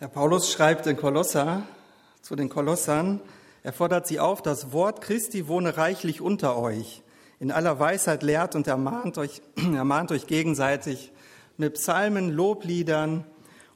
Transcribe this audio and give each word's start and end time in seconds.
Herr 0.00 0.08
Paulus 0.08 0.50
schreibt 0.50 0.88
in 0.88 0.96
Kolosser 0.96 1.62
zu 2.20 2.34
den 2.34 2.48
Kolossern, 2.48 3.20
er 3.62 3.72
fordert 3.72 4.08
sie 4.08 4.18
auf, 4.18 4.42
das 4.42 4.72
Wort 4.72 5.00
Christi 5.00 5.46
wohne 5.46 5.76
reichlich 5.76 6.20
unter 6.20 6.58
euch. 6.58 7.04
In 7.38 7.52
aller 7.52 7.78
Weisheit 7.78 8.24
lehrt 8.24 8.56
und 8.56 8.66
ermahnt 8.66 9.18
euch, 9.18 9.40
ermahnt 9.56 10.10
euch 10.10 10.26
gegenseitig 10.26 11.12
mit 11.58 11.74
Psalmen, 11.74 12.30
Lobliedern 12.30 13.24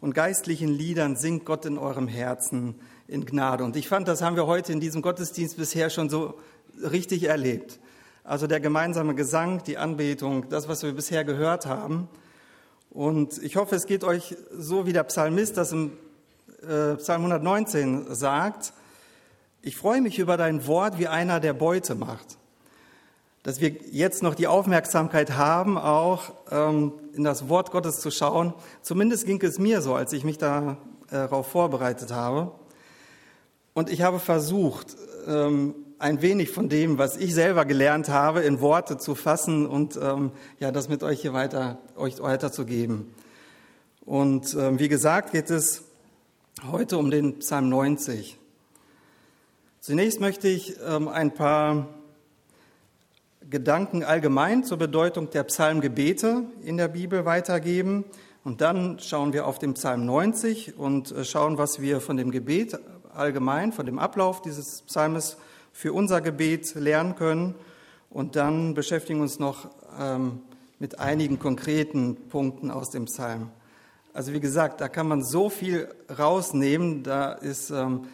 und 0.00 0.12
geistlichen 0.12 0.68
Liedern 0.68 1.14
singt 1.14 1.44
Gott 1.44 1.64
in 1.64 1.78
eurem 1.78 2.08
Herzen 2.08 2.80
in 3.06 3.24
Gnade. 3.24 3.62
Und 3.62 3.76
ich 3.76 3.88
fand, 3.88 4.08
das 4.08 4.20
haben 4.20 4.34
wir 4.34 4.48
heute 4.48 4.72
in 4.72 4.80
diesem 4.80 5.02
Gottesdienst 5.02 5.56
bisher 5.56 5.88
schon 5.88 6.10
so 6.10 6.34
richtig 6.82 7.22
erlebt. 7.22 7.78
Also 8.24 8.48
der 8.48 8.58
gemeinsame 8.58 9.14
Gesang, 9.14 9.62
die 9.62 9.78
Anbetung, 9.78 10.48
das, 10.48 10.66
was 10.66 10.82
wir 10.82 10.92
bisher 10.92 11.22
gehört 11.22 11.66
haben. 11.66 12.08
Und 12.90 13.40
ich 13.40 13.54
hoffe, 13.54 13.76
es 13.76 13.86
geht 13.86 14.02
euch 14.02 14.36
so 14.52 14.84
wie 14.84 14.92
der 14.92 15.04
Psalmist 15.04 15.56
das 15.56 15.70
im 15.70 15.92
äh, 16.62 16.96
Psalm 16.96 17.22
119 17.22 18.14
sagt. 18.14 18.72
Ich 19.62 19.76
freue 19.76 20.00
mich 20.00 20.18
über 20.18 20.36
dein 20.36 20.66
Wort 20.66 20.98
wie 20.98 21.08
einer, 21.08 21.40
der 21.40 21.52
Beute 21.52 21.94
macht. 21.94 22.38
Dass 23.42 23.60
wir 23.60 23.70
jetzt 23.90 24.22
noch 24.22 24.34
die 24.34 24.46
Aufmerksamkeit 24.46 25.36
haben, 25.36 25.78
auch 25.78 26.32
ähm, 26.50 26.92
in 27.14 27.24
das 27.24 27.48
Wort 27.48 27.70
Gottes 27.70 28.00
zu 28.00 28.10
schauen. 28.10 28.54
Zumindest 28.82 29.26
ging 29.26 29.40
es 29.42 29.58
mir 29.58 29.82
so, 29.82 29.94
als 29.94 30.12
ich 30.12 30.24
mich 30.24 30.36
äh, 30.42 30.74
darauf 31.10 31.46
vorbereitet 31.46 32.12
habe. 32.12 32.52
Und 33.74 33.90
ich 33.90 34.02
habe 34.02 34.18
versucht, 34.18 34.96
ähm, 35.26 35.74
ein 35.98 36.22
wenig 36.22 36.50
von 36.50 36.68
dem, 36.68 36.98
was 36.98 37.16
ich 37.16 37.34
selber 37.34 37.64
gelernt 37.64 38.08
habe, 38.08 38.40
in 38.40 38.60
Worte 38.60 38.98
zu 38.98 39.14
fassen 39.14 39.66
und 39.66 39.98
ähm, 40.00 40.32
ja, 40.60 40.70
das 40.70 40.88
mit 40.88 41.02
euch 41.02 41.20
hier 41.20 41.32
weiter, 41.32 41.78
euch 41.96 42.20
weiterzugeben. 42.20 43.12
Und 44.04 44.54
ähm, 44.54 44.78
wie 44.78 44.88
gesagt, 44.88 45.32
geht 45.32 45.50
es 45.50 45.84
heute 46.66 46.98
um 46.98 47.10
den 47.10 47.38
Psalm 47.38 47.68
90. 47.68 48.38
Zunächst 49.80 50.20
möchte 50.20 50.48
ich 50.48 50.76
ähm, 50.86 51.08
ein 51.08 51.32
paar 51.32 51.88
Gedanken 53.48 54.02
allgemein 54.02 54.64
zur 54.64 54.76
Bedeutung 54.78 55.30
der 55.30 55.44
Psalmgebete 55.44 56.44
in 56.62 56.76
der 56.76 56.88
Bibel 56.88 57.24
weitergeben. 57.24 58.04
Und 58.44 58.60
dann 58.60 58.98
schauen 58.98 59.32
wir 59.32 59.46
auf 59.46 59.58
den 59.58 59.74
Psalm 59.74 60.04
90 60.04 60.76
und 60.76 61.12
äh, 61.12 61.24
schauen, 61.24 61.58
was 61.58 61.80
wir 61.80 62.00
von 62.00 62.16
dem 62.16 62.30
Gebet 62.30 62.78
allgemein 63.14 63.72
von 63.72 63.86
dem 63.86 63.98
Ablauf 63.98 64.42
dieses 64.42 64.82
Psalmes 64.82 65.36
für 65.72 65.92
unser 65.92 66.20
Gebet 66.20 66.74
lernen 66.74 67.14
können. 67.14 67.54
Und 68.10 68.36
dann 68.36 68.74
beschäftigen 68.74 69.20
wir 69.20 69.24
uns 69.24 69.38
noch 69.38 69.70
ähm, 69.98 70.40
mit 70.78 70.98
einigen 70.98 71.38
konkreten 71.38 72.16
Punkten 72.28 72.70
aus 72.70 72.90
dem 72.90 73.04
Psalm. 73.04 73.50
Also 74.18 74.32
wie 74.32 74.40
gesagt, 74.40 74.80
da 74.80 74.88
kann 74.88 75.06
man 75.06 75.22
so 75.22 75.48
viel 75.48 75.88
rausnehmen, 76.18 77.04
da 77.04 77.34
ist, 77.34 77.70
ähm, 77.70 78.08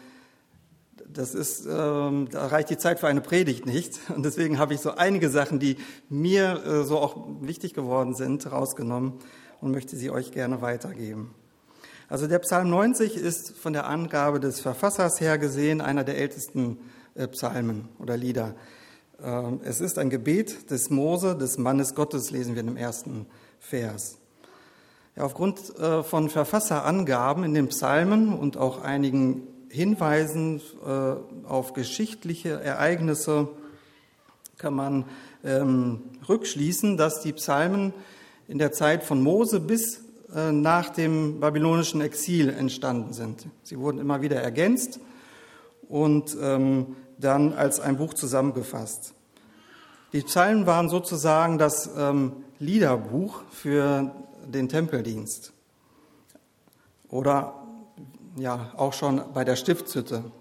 das 1.11 1.33
ist, 1.33 1.65
ähm, 1.65 2.27
da 2.29 2.45
reicht 2.45 2.69
die 2.69 2.77
Zeit 2.77 2.99
für 2.99 3.07
eine 3.07 3.21
Predigt 3.21 3.65
nicht. 3.65 3.99
Und 4.15 4.23
deswegen 4.23 4.59
habe 4.59 4.75
ich 4.75 4.81
so 4.81 4.91
einige 4.91 5.31
Sachen, 5.31 5.57
die 5.57 5.77
mir 6.07 6.63
äh, 6.63 6.83
so 6.83 6.99
auch 6.99 7.17
wichtig 7.41 7.73
geworden 7.73 8.13
sind, 8.13 8.51
rausgenommen 8.51 9.13
und 9.61 9.71
möchte 9.71 9.95
sie 9.95 10.11
euch 10.11 10.31
gerne 10.31 10.61
weitergeben. 10.61 11.33
Also 12.07 12.27
der 12.27 12.37
Psalm 12.37 12.69
90 12.69 13.17
ist 13.17 13.57
von 13.57 13.73
der 13.73 13.87
Angabe 13.87 14.39
des 14.39 14.59
Verfassers 14.59 15.19
her 15.19 15.39
gesehen 15.39 15.81
einer 15.81 16.03
der 16.03 16.19
ältesten 16.19 16.77
äh, 17.15 17.27
Psalmen 17.29 17.89
oder 17.97 18.15
Lieder. 18.15 18.53
Ähm, 19.23 19.59
es 19.63 19.81
ist 19.81 19.97
ein 19.97 20.11
Gebet 20.11 20.69
des 20.69 20.91
Mose, 20.91 21.35
des 21.35 21.57
Mannes 21.57 21.95
Gottes, 21.95 22.29
lesen 22.29 22.53
wir 22.53 22.59
in 22.59 22.67
dem 22.67 22.77
ersten 22.77 23.25
Vers. 23.59 24.19
Ja, 25.15 25.23
aufgrund 25.23 25.79
äh, 25.79 26.03
von 26.03 26.29
Verfasserangaben 26.29 27.45
in 27.45 27.53
den 27.53 27.69
Psalmen 27.69 28.37
und 28.37 28.57
auch 28.57 28.81
einigen 28.81 29.43
Hinweisen 29.69 30.61
äh, 30.85 31.47
auf 31.47 31.71
geschichtliche 31.71 32.61
Ereignisse 32.61 33.47
kann 34.57 34.73
man 34.73 35.05
ähm, 35.45 36.01
rückschließen, 36.27 36.97
dass 36.97 37.21
die 37.21 37.31
Psalmen 37.31 37.93
in 38.49 38.57
der 38.57 38.73
Zeit 38.73 39.05
von 39.05 39.21
Mose 39.21 39.61
bis 39.61 40.01
äh, 40.35 40.51
nach 40.51 40.89
dem 40.89 41.39
babylonischen 41.39 42.01
Exil 42.01 42.49
entstanden 42.49 43.13
sind. 43.13 43.47
Sie 43.63 43.79
wurden 43.79 43.99
immer 43.99 44.21
wieder 44.21 44.41
ergänzt 44.41 44.99
und 45.87 46.35
ähm, 46.41 46.97
dann 47.17 47.53
als 47.53 47.79
ein 47.79 47.95
Buch 47.95 48.13
zusammengefasst. 48.13 49.13
Die 50.11 50.21
Psalmen 50.21 50.65
waren 50.65 50.89
sozusagen 50.89 51.57
das 51.57 51.89
ähm, 51.97 52.33
Liederbuch 52.59 53.43
für 53.51 54.11
den 54.47 54.69
Tempeldienst 54.69 55.53
oder 57.09 57.65
ja 58.37 58.73
auch 58.77 58.93
schon 58.93 59.21
bei 59.33 59.43
der 59.43 59.55
Stiftshütte. 59.55 60.31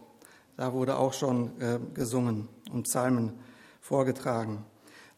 Da 0.56 0.72
wurde 0.72 0.96
auch 0.98 1.12
schon 1.12 1.60
äh, 1.60 1.78
gesungen 1.94 2.48
und 2.72 2.84
Psalmen 2.84 3.32
vorgetragen. 3.80 4.64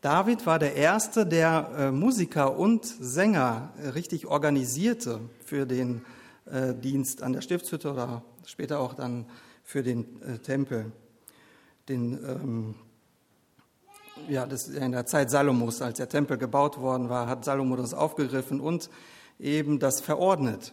David 0.00 0.46
war 0.46 0.58
der 0.58 0.76
Erste, 0.76 1.26
der 1.26 1.70
äh, 1.76 1.90
Musiker 1.90 2.58
und 2.58 2.84
Sänger 2.84 3.72
richtig 3.94 4.26
organisierte 4.26 5.20
für 5.44 5.66
den 5.66 6.02
äh, 6.46 6.74
Dienst 6.74 7.22
an 7.22 7.32
der 7.32 7.40
Stiftshütte 7.40 7.92
oder 7.92 8.22
später 8.44 8.80
auch 8.80 8.94
dann 8.94 9.26
für 9.64 9.82
den 9.82 10.22
äh, 10.22 10.38
Tempel. 10.38 10.92
Den, 11.88 12.12
ähm, 12.24 12.74
ja, 14.28 14.46
das 14.46 14.68
in 14.68 14.92
der 14.92 15.06
Zeit 15.06 15.30
Salomos, 15.30 15.82
als 15.82 15.98
der 15.98 16.08
Tempel 16.08 16.38
gebaut 16.38 16.78
worden 16.80 17.08
war, 17.08 17.26
hat 17.28 17.44
Salomo 17.44 17.76
das 17.76 17.94
aufgegriffen 17.94 18.60
und 18.60 18.90
eben 19.38 19.78
das 19.78 20.00
verordnet. 20.00 20.72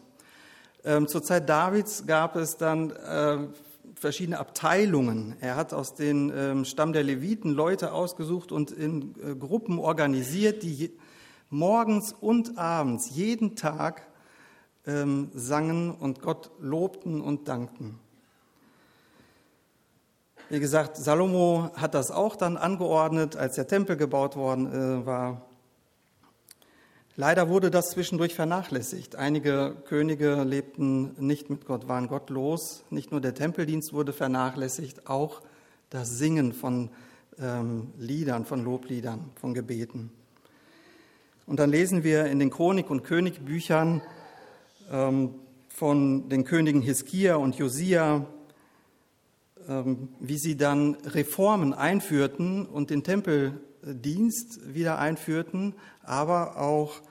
Ähm, 0.84 1.08
zur 1.08 1.24
Zeit 1.24 1.48
Davids 1.48 2.06
gab 2.06 2.36
es 2.36 2.58
dann 2.58 2.92
äh, 2.92 3.38
verschiedene 3.96 4.40
Abteilungen. 4.40 5.36
Er 5.40 5.56
hat 5.56 5.74
aus 5.74 5.96
dem 5.96 6.32
ähm, 6.36 6.66
Stamm 6.66 6.94
der 6.94 7.04
Leviten 7.04 7.52
Leute 7.52 7.94
ausgesucht 7.94 8.52
und 8.52 8.72
in 8.72 9.16
äh, 9.22 9.36
Gruppen 9.36 9.80
organisiert, 9.80 10.64
die 10.64 10.92
morgens 11.50 12.14
und 12.14 12.58
abends 12.58 13.10
jeden 13.12 13.56
Tag 13.56 14.08
ähm, 14.86 15.30
sangen 15.34 15.92
und 15.92 16.22
Gott 16.22 16.52
lobten 16.60 17.22
und 17.22 17.48
dankten. 17.48 18.00
Wie 20.50 20.60
gesagt, 20.60 20.98
Salomo 20.98 21.72
hat 21.76 21.94
das 21.94 22.12
auch 22.12 22.36
dann 22.36 22.58
angeordnet, 22.58 23.36
als 23.36 23.56
der 23.56 23.68
Tempel 23.68 23.96
gebaut 23.96 24.36
worden 24.36 24.68
äh, 24.72 25.06
war. 25.06 25.42
Leider 27.16 27.48
wurde 27.48 27.72
das 27.72 27.92
zwischendurch 27.92 28.34
vernachlässigt. 28.34 29.16
Einige 29.16 29.76
Könige 29.86 30.44
lebten 30.44 31.16
nicht 31.20 31.50
mit 31.50 31.66
Gott, 31.66 31.88
waren 31.88 32.08
gottlos. 32.08 32.84
Nicht 32.90 33.12
nur 33.12 33.22
der 33.22 33.36
Tempeldienst 33.36 33.94
wurde 33.94 34.14
vernachlässigt, 34.14 35.08
auch 35.08 35.42
das 35.90 36.10
Singen 36.10 36.54
von 36.54 36.90
ähm, 37.40 37.94
Liedern, 37.98 38.46
von 38.46 38.64
Lobliedern, 38.64 39.30
von 39.36 39.54
Gebeten. 39.54 40.12
Und 41.46 41.60
dann 41.60 41.70
lesen 41.70 42.04
wir 42.04 42.26
in 42.26 42.40
den 42.40 42.50
Chronik- 42.50 42.90
und 42.90 43.04
Königbüchern 43.04 44.02
ähm, 44.92 45.36
von 45.70 46.30
den 46.30 46.46
Königen 46.46 46.82
Hiskia 46.82 47.36
und 47.36 47.56
Josia, 47.56 48.26
wie 50.20 50.38
sie 50.38 50.58
dann 50.58 50.96
Reformen 51.06 51.74
einführten 51.74 52.66
und 52.66 52.90
den 52.90 53.04
Tempeldienst 53.04 54.74
wieder 54.74 55.00
einführten, 55.00 55.76
aber 56.02 56.58
auch 56.58 57.02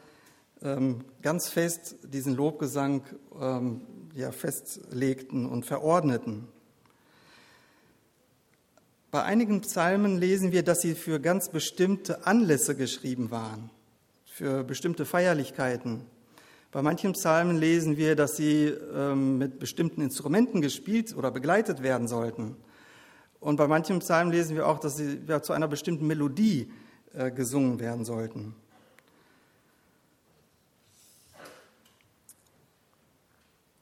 ähm, 0.62 1.04
ganz 1.22 1.48
fest 1.48 1.96
diesen 2.04 2.34
Lobgesang 2.34 3.02
ähm, 3.41 3.82
festlegten 4.32 5.46
und 5.46 5.64
verordneten. 5.64 6.48
Bei 9.10 9.24
einigen 9.24 9.60
Psalmen 9.60 10.16
lesen 10.16 10.52
wir, 10.52 10.62
dass 10.62 10.80
sie 10.80 10.94
für 10.94 11.20
ganz 11.20 11.50
bestimmte 11.50 12.26
Anlässe 12.26 12.74
geschrieben 12.74 13.30
waren, 13.30 13.70
für 14.24 14.64
bestimmte 14.64 15.04
Feierlichkeiten. 15.04 16.06
Bei 16.72 16.80
manchen 16.80 17.13
Psalmen 17.13 17.59
lesen 17.59 17.98
wir, 17.98 18.16
dass 18.16 18.34
sie 18.34 18.65
ähm, 18.65 19.36
mit 19.36 19.59
bestimmten 19.59 20.01
Instrumenten 20.01 20.63
gespielt 20.63 21.15
oder 21.15 21.30
begleitet 21.30 21.83
werden 21.83 22.09
sollten. 22.09 22.57
Und 23.41 23.57
bei 23.57 23.69
manchen 23.69 23.98
Psalmen 23.98 24.33
lesen 24.33 24.57
wir 24.57 24.66
auch, 24.66 24.80
dass 24.80 24.97
sie 24.97 25.21
ja, 25.28 25.42
zu 25.42 25.53
einer 25.53 25.69
bestimmten 25.69 26.07
Melodie 26.07 26.72
äh, 27.13 27.30
gesungen 27.30 27.78
werden 27.78 28.07
sollten. 28.07 28.54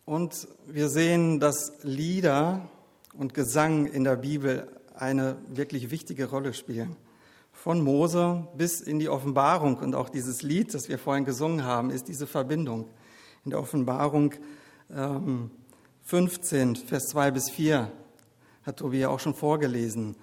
Und 0.05 0.49
wir 0.67 0.89
sehen, 0.89 1.39
dass 1.39 1.73
Lieder 1.85 2.69
und 3.15 3.35
Gesang 3.35 3.87
in 3.87 4.03
der 4.03 4.17
Bibel 4.17 4.67
eine 4.97 5.37
wirklich 5.47 5.93
wichtige 5.93 6.29
Rolle 6.29 6.55
spielen. 6.55 6.97
Von 7.63 7.83
Mose 7.83 8.49
bis 8.57 8.81
in 8.81 8.99
die 8.99 9.11
Offenbarung 9.11 9.77
und 9.77 9.95
auch 9.95 10.09
dieses 10.09 10.41
Lied, 10.41 10.73
das 10.73 10.89
wir 10.89 10.99
vorhin 10.99 11.27
gesungen 11.27 11.63
haben, 11.63 11.91
ist 11.91 12.09
diese 12.09 12.27
Verbindung. 12.27 12.89
In 13.45 13.51
der 13.51 13.61
Offenbarung 13.61 14.33
ähm, 14.91 15.51
15, 16.05 16.77
Vers 16.77 17.09
2 17.09 17.31
bis 17.33 17.51
4 17.51 17.93
hat 18.63 18.79
Tobi 18.79 19.01
ja 19.01 19.11
auch 19.11 19.21
schon 19.21 19.35
vorgelesen. 19.35 20.17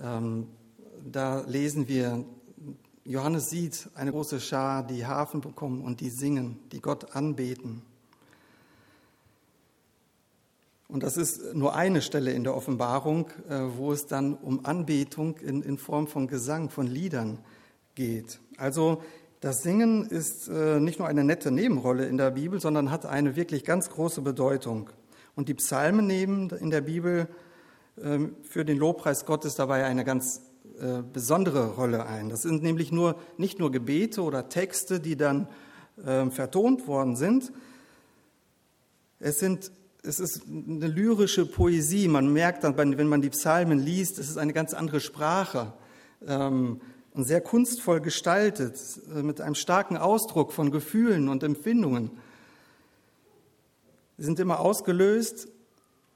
Ähm, 0.00 0.46
da 1.04 1.40
lesen 1.40 1.88
wir, 1.88 2.24
Johannes 3.04 3.50
sieht 3.50 3.88
eine 3.96 4.12
große 4.12 4.38
Schar, 4.38 4.86
die 4.86 5.04
Hafen 5.04 5.40
bekommen 5.40 5.82
und 5.82 6.00
die 6.00 6.10
singen, 6.10 6.60
die 6.70 6.80
Gott 6.80 7.16
anbeten. 7.16 7.82
Und 10.88 11.02
das 11.02 11.16
ist 11.16 11.54
nur 11.54 11.74
eine 11.74 12.00
Stelle 12.00 12.32
in 12.32 12.44
der 12.44 12.56
Offenbarung, 12.56 13.28
äh, 13.48 13.60
wo 13.76 13.92
es 13.92 14.06
dann 14.06 14.34
um 14.34 14.64
Anbetung 14.64 15.36
in, 15.38 15.62
in 15.62 15.78
Form 15.78 16.06
von 16.06 16.28
Gesang, 16.28 16.70
von 16.70 16.86
Liedern 16.86 17.38
geht. 17.94 18.40
Also 18.56 19.02
das 19.40 19.62
Singen 19.62 20.06
ist 20.06 20.48
äh, 20.48 20.78
nicht 20.78 20.98
nur 20.98 21.08
eine 21.08 21.24
nette 21.24 21.50
Nebenrolle 21.50 22.06
in 22.06 22.16
der 22.16 22.30
Bibel, 22.30 22.60
sondern 22.60 22.90
hat 22.90 23.04
eine 23.04 23.36
wirklich 23.36 23.64
ganz 23.64 23.90
große 23.90 24.22
Bedeutung. 24.22 24.90
Und 25.34 25.48
die 25.48 25.54
Psalmen 25.54 26.06
nehmen 26.06 26.50
in 26.50 26.70
der 26.70 26.80
Bibel 26.80 27.28
ähm, 28.02 28.36
für 28.42 28.64
den 28.64 28.78
Lobpreis 28.78 29.26
Gottes 29.26 29.56
dabei 29.56 29.84
eine 29.84 30.04
ganz 30.04 30.42
äh, 30.80 31.02
besondere 31.02 31.74
Rolle 31.74 32.06
ein. 32.06 32.28
Das 32.28 32.42
sind 32.42 32.62
nämlich 32.62 32.92
nur, 32.92 33.16
nicht 33.36 33.58
nur 33.58 33.72
Gebete 33.72 34.22
oder 34.22 34.48
Texte, 34.48 35.00
die 35.00 35.16
dann 35.16 35.48
ähm, 36.04 36.30
vertont 36.30 36.86
worden 36.86 37.16
sind. 37.16 37.52
Es 39.18 39.38
sind 39.38 39.70
es 40.06 40.20
ist 40.20 40.42
eine 40.46 40.86
lyrische 40.86 41.46
Poesie. 41.46 42.08
Man 42.08 42.32
merkt 42.32 42.64
dann, 42.64 42.76
wenn 42.76 43.08
man 43.08 43.22
die 43.22 43.30
Psalmen 43.30 43.78
liest, 43.78 44.18
es 44.18 44.28
ist 44.28 44.38
eine 44.38 44.52
ganz 44.52 44.72
andere 44.72 45.00
Sprache 45.00 45.72
ähm, 46.26 46.80
und 47.12 47.24
sehr 47.24 47.40
kunstvoll 47.40 48.00
gestaltet, 48.00 48.78
äh, 49.14 49.22
mit 49.22 49.40
einem 49.40 49.54
starken 49.54 49.96
Ausdruck 49.96 50.52
von 50.52 50.70
Gefühlen 50.70 51.28
und 51.28 51.42
Empfindungen. 51.42 52.10
Sie 54.16 54.24
sind 54.24 54.38
immer 54.38 54.60
ausgelöst 54.60 55.48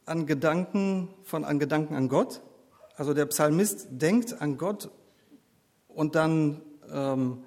an 0.06 0.26
Gedanken 0.26 1.08
von 1.24 1.44
an 1.44 1.58
Gedanken 1.58 1.94
an 1.94 2.08
Gott. 2.08 2.40
Also 2.96 3.12
der 3.12 3.26
Psalmist 3.26 3.88
denkt 3.90 4.40
an 4.40 4.56
Gott 4.56 4.90
und 5.88 6.14
dann 6.14 6.62
ähm, 6.92 7.44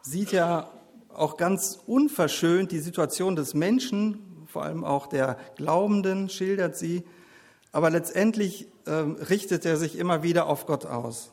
sieht 0.00 0.32
er 0.32 0.72
auch 1.12 1.36
ganz 1.36 1.78
unverschönt 1.86 2.72
die 2.72 2.78
Situation 2.78 3.36
des 3.36 3.54
Menschen, 3.54 4.31
vor 4.52 4.64
allem 4.64 4.84
auch 4.84 5.06
der 5.06 5.38
Glaubenden 5.56 6.28
schildert 6.28 6.76
sie. 6.76 7.04
Aber 7.72 7.88
letztendlich 7.88 8.68
äh, 8.84 8.90
richtet 8.90 9.64
er 9.64 9.78
sich 9.78 9.98
immer 9.98 10.22
wieder 10.22 10.46
auf 10.46 10.66
Gott 10.66 10.84
aus. 10.84 11.32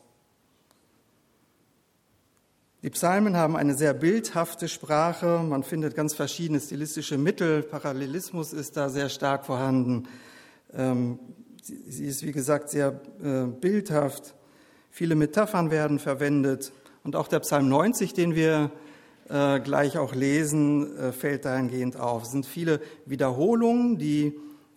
Die 2.82 2.88
Psalmen 2.88 3.36
haben 3.36 3.56
eine 3.56 3.74
sehr 3.74 3.92
bildhafte 3.92 4.66
Sprache. 4.66 5.44
Man 5.46 5.62
findet 5.64 5.94
ganz 5.94 6.14
verschiedene 6.14 6.60
stilistische 6.60 7.18
Mittel. 7.18 7.62
Parallelismus 7.62 8.54
ist 8.54 8.78
da 8.78 8.88
sehr 8.88 9.10
stark 9.10 9.44
vorhanden. 9.44 10.08
Ähm, 10.72 11.18
sie 11.62 12.06
ist, 12.06 12.24
wie 12.24 12.32
gesagt, 12.32 12.70
sehr 12.70 12.98
äh, 13.22 13.44
bildhaft. 13.44 14.34
Viele 14.90 15.14
Metaphern 15.14 15.70
werden 15.70 15.98
verwendet. 15.98 16.72
Und 17.04 17.16
auch 17.16 17.28
der 17.28 17.40
Psalm 17.40 17.68
90, 17.68 18.14
den 18.14 18.34
wir 18.34 18.70
äh, 19.30 19.60
gleich 19.60 19.96
auch 19.96 20.14
lesen, 20.14 20.96
äh, 20.96 21.12
fällt 21.12 21.44
dahingehend 21.44 21.96
auf. 21.96 22.24
Es 22.24 22.32
sind 22.32 22.46
viele 22.46 22.80
Wiederholungen, 23.06 23.96
die 23.96 24.34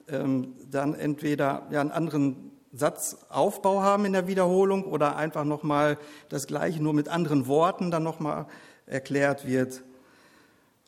ähm, 0.08 0.54
dann 0.70 0.94
entweder 0.94 1.68
ja, 1.72 1.82
einen 1.82 1.92
anderen 1.92 2.52
Satzaufbau 2.72 3.82
haben 3.82 4.06
in 4.06 4.14
der 4.14 4.28
Wiederholung 4.28 4.84
oder 4.86 5.16
einfach 5.16 5.44
nochmal 5.44 5.98
das 6.30 6.48
Gleiche 6.48 6.82
nur 6.82 6.94
mit 6.94 7.08
anderen 7.08 7.48
Worten 7.48 7.92
dann 7.92 8.04
nochmal 8.04 8.46
erklärt 8.86 9.48
wird. 9.48 9.84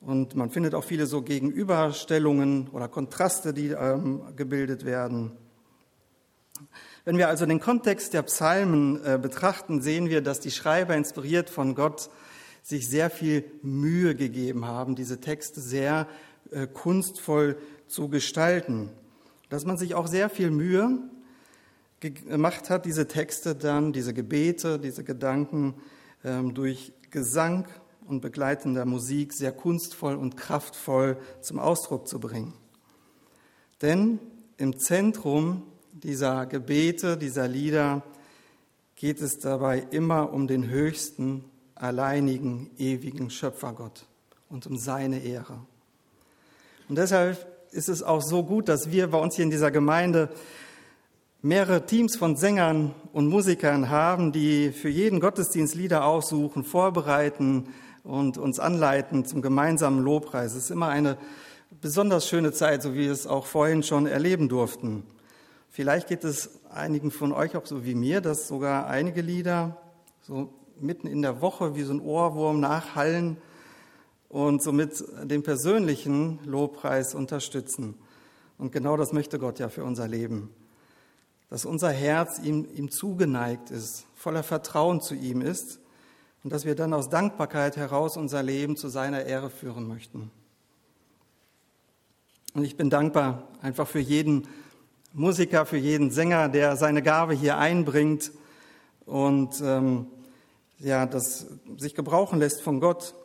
Und 0.01 0.35
man 0.35 0.51
findet 0.51 0.75
auch 0.75 0.83
viele 0.83 1.07
so 1.07 1.23
Gegenüberstellungen 1.23 2.69
oder 2.69 2.87
Kontraste, 2.87 3.53
die 3.53 3.69
ähm, 3.69 4.21
gebildet 4.35 4.85
werden. 4.85 5.31
Wenn 7.03 7.17
wir 7.17 7.29
also 7.29 7.45
den 7.45 7.59
Kontext 7.59 8.13
der 8.13 8.21
Psalmen 8.23 9.03
äh, 9.03 9.17
betrachten, 9.19 9.81
sehen 9.81 10.09
wir, 10.09 10.21
dass 10.21 10.39
die 10.39 10.51
Schreiber 10.51 10.95
inspiriert 10.95 11.49
von 11.49 11.73
Gott 11.73 12.09
sich 12.65 12.89
sehr 12.89 13.11
viel 13.11 13.43
Mühe 13.61 14.15
gegeben 14.15 14.65
haben, 14.65 14.95
diese 14.95 15.21
Texte 15.21 15.61
sehr 15.61 16.07
äh, 16.49 16.65
kunstvoll 16.65 17.57
zu 17.87 18.09
gestalten. 18.09 18.89
Dass 19.49 19.65
man 19.65 19.77
sich 19.77 19.93
auch 19.93 20.07
sehr 20.07 20.31
viel 20.31 20.49
Mühe 20.49 20.97
gemacht 21.99 22.71
hat, 22.71 22.85
diese 22.85 23.07
Texte 23.07 23.53
dann, 23.53 23.93
diese 23.93 24.15
Gebete, 24.15 24.79
diese 24.79 25.03
Gedanken 25.03 25.75
ähm, 26.23 26.55
durch 26.55 26.91
Gesang 27.11 27.67
und 28.07 28.21
begleitender 28.21 28.85
Musik 28.85 29.33
sehr 29.33 29.51
kunstvoll 29.51 30.15
und 30.15 30.35
kraftvoll 30.35 31.17
zum 31.41 31.59
Ausdruck 31.59 32.07
zu 32.07 32.19
bringen. 32.19 32.53
Denn 33.83 34.19
im 34.57 34.79
Zentrum 34.79 35.61
dieser 35.93 36.47
Gebete, 36.47 37.15
dieser 37.15 37.47
Lieder 37.47 38.01
geht 38.95 39.21
es 39.21 39.37
dabei 39.37 39.85
immer 39.91 40.33
um 40.33 40.47
den 40.47 40.67
höchsten 40.67 41.45
alleinigen, 41.75 42.71
ewigen 42.77 43.29
Schöpfergott 43.29 44.05
und 44.49 44.65
um 44.65 44.77
seine 44.77 45.19
Ehre. 45.19 45.59
Und 46.87 46.97
deshalb 46.97 47.45
ist 47.71 47.89
es 47.89 48.03
auch 48.03 48.21
so 48.21 48.43
gut, 48.43 48.69
dass 48.69 48.91
wir 48.91 49.07
bei 49.07 49.17
uns 49.17 49.35
hier 49.35 49.43
in 49.43 49.51
dieser 49.51 49.71
Gemeinde 49.71 50.29
mehrere 51.41 51.85
Teams 51.85 52.15
von 52.15 52.35
Sängern 52.35 52.95
und 53.13 53.27
Musikern 53.27 53.89
haben, 53.89 54.31
die 54.31 54.71
für 54.71 54.89
jeden 54.89 55.19
Gottesdienst 55.19 55.75
Lieder 55.75 56.05
aussuchen, 56.05 56.63
vorbereiten 56.63 57.69
und 58.03 58.37
uns 58.37 58.59
anleiten 58.59 59.25
zum 59.25 59.41
gemeinsamen 59.41 60.03
Lobpreis. 60.03 60.53
Es 60.53 60.65
ist 60.65 60.71
immer 60.71 60.87
eine 60.87 61.17
besonders 61.81 62.27
schöne 62.27 62.51
Zeit, 62.51 62.81
so 62.81 62.93
wie 62.93 62.99
wir 62.99 63.11
es 63.11 63.27
auch 63.27 63.45
vorhin 63.45 63.83
schon 63.83 64.07
erleben 64.07 64.47
durften. 64.47 65.03
Vielleicht 65.69 66.07
geht 66.07 66.23
es 66.23 66.61
einigen 66.71 67.11
von 67.11 67.31
euch 67.31 67.57
auch 67.57 67.65
so 67.65 67.85
wie 67.85 67.95
mir, 67.95 68.21
dass 68.21 68.47
sogar 68.47 68.87
einige 68.87 69.21
Lieder 69.21 69.77
so 70.21 70.53
mitten 70.79 71.07
in 71.07 71.21
der 71.21 71.41
Woche 71.41 71.75
wie 71.75 71.83
so 71.83 71.93
ein 71.93 72.01
Ohrwurm 72.01 72.59
nachhallen 72.59 73.37
und 74.29 74.61
somit 74.61 75.03
den 75.23 75.43
persönlichen 75.43 76.39
Lobpreis 76.45 77.15
unterstützen. 77.15 77.95
Und 78.57 78.71
genau 78.71 78.97
das 78.97 79.13
möchte 79.13 79.39
Gott 79.39 79.59
ja 79.59 79.69
für 79.69 79.83
unser 79.83 80.07
Leben. 80.07 80.49
Dass 81.49 81.65
unser 81.65 81.91
Herz 81.91 82.39
ihm, 82.39 82.67
ihm 82.73 82.89
zugeneigt 82.89 83.71
ist, 83.71 84.05
voller 84.15 84.43
Vertrauen 84.43 85.01
zu 85.01 85.13
ihm 85.13 85.41
ist 85.41 85.79
und 86.43 86.51
dass 86.51 86.65
wir 86.65 86.75
dann 86.75 86.93
aus 86.93 87.09
Dankbarkeit 87.09 87.77
heraus 87.77 88.17
unser 88.17 88.43
Leben 88.43 88.77
zu 88.77 88.89
seiner 88.89 89.25
Ehre 89.25 89.49
führen 89.49 89.87
möchten. 89.87 90.31
Und 92.53 92.63
ich 92.63 92.77
bin 92.77 92.89
dankbar 92.89 93.47
einfach 93.61 93.87
für 93.87 93.99
jeden 93.99 94.47
Musiker, 95.13 95.65
für 95.65 95.77
jeden 95.77 96.11
Sänger, 96.11 96.49
der 96.49 96.75
seine 96.77 97.01
Gabe 97.01 97.33
hier 97.33 97.57
einbringt 97.57 98.31
und 99.05 99.61
ähm, 99.61 100.07
ja, 100.79 101.05
das 101.05 101.47
sich 101.77 101.95
gebrauchen 101.95 102.39
lässt 102.39 102.61
von 102.61 102.79
Gott, 102.79 103.15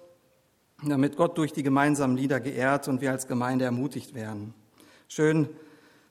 damit 0.83 1.17
Gott 1.17 1.37
durch 1.37 1.53
die 1.53 1.63
gemeinsamen 1.63 2.17
Lieder 2.17 2.41
geehrt 2.41 2.89
und 2.89 3.01
wir 3.01 3.11
als 3.11 3.27
Gemeinde 3.27 3.65
ermutigt 3.65 4.15
werden. 4.15 4.55
Schön, 5.09 5.49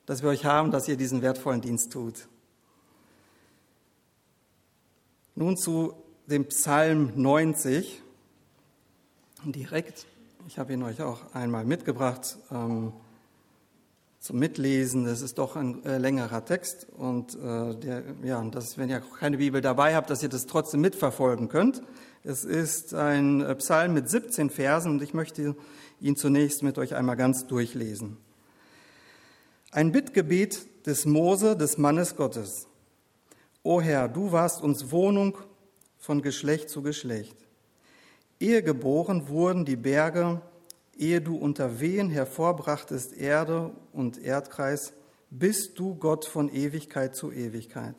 dass 0.05 0.21
wir 0.21 0.29
euch 0.29 0.45
haben, 0.45 0.71
dass 0.71 0.87
ihr 0.87 0.97
diesen 0.97 1.21
wertvollen 1.21 1.61
Dienst 1.61 1.91
tut. 1.91 2.27
Nun 5.35 5.55
zu 5.55 5.93
dem 6.27 6.45
Psalm 6.47 7.13
90. 7.15 8.01
Direkt, 9.45 10.05
ich 10.47 10.59
habe 10.59 10.73
ihn 10.73 10.83
euch 10.83 11.01
auch 11.01 11.33
einmal 11.33 11.63
mitgebracht. 11.63 12.37
Ähm, 12.51 12.93
zum 14.19 14.37
Mitlesen. 14.39 15.05
Das 15.05 15.21
ist 15.21 15.37
doch 15.37 15.55
ein 15.55 15.83
äh, 15.85 15.97
längerer 15.97 16.43
Text 16.43 16.87
und 16.97 17.35
äh, 17.35 17.75
der, 17.75 18.03
ja, 18.23 18.41
dass, 18.43 18.77
wenn 18.77 18.89
ihr 18.89 19.01
keine 19.19 19.37
Bibel 19.37 19.61
dabei 19.61 19.95
habt, 19.95 20.09
dass 20.09 20.21
ihr 20.21 20.29
das 20.29 20.45
trotzdem 20.45 20.81
mitverfolgen 20.81 21.47
könnt. 21.47 21.81
Es 22.23 22.43
ist 22.43 22.93
ein 22.93 23.41
äh, 23.41 23.55
Psalm 23.55 23.93
mit 23.93 24.09
17 24.09 24.49
Versen 24.49 24.91
und 24.91 25.01
ich 25.01 25.13
möchte 25.13 25.55
ihn 26.01 26.15
zunächst 26.15 26.63
mit 26.63 26.77
euch 26.77 26.95
einmal 26.95 27.15
ganz 27.15 27.47
durchlesen. 27.47 28.17
Ein 29.71 29.91
Bittgebet 29.91 30.85
des 30.85 31.05
Mose, 31.05 31.55
des 31.55 31.77
Mannes 31.77 32.15
Gottes. 32.15 32.67
O 33.63 33.81
Herr, 33.81 34.07
du 34.07 34.31
warst 34.31 34.61
uns 34.61 34.91
Wohnung 34.91 35.37
von 35.97 36.21
Geschlecht 36.21 36.69
zu 36.69 36.81
Geschlecht. 36.81 37.37
Ehe 38.39 38.63
geboren 38.63 39.27
wurden 39.27 39.65
die 39.65 39.75
Berge 39.75 40.41
ehe 40.99 41.21
du 41.21 41.37
unter 41.37 41.79
Wehen 41.79 42.09
hervorbrachtest 42.09 43.15
Erde 43.15 43.71
und 43.93 44.21
Erdkreis, 44.21 44.93
bist 45.31 45.79
du 45.79 45.95
Gott 45.95 46.25
von 46.25 46.53
Ewigkeit 46.53 47.15
zu 47.15 47.31
Ewigkeit. 47.31 47.95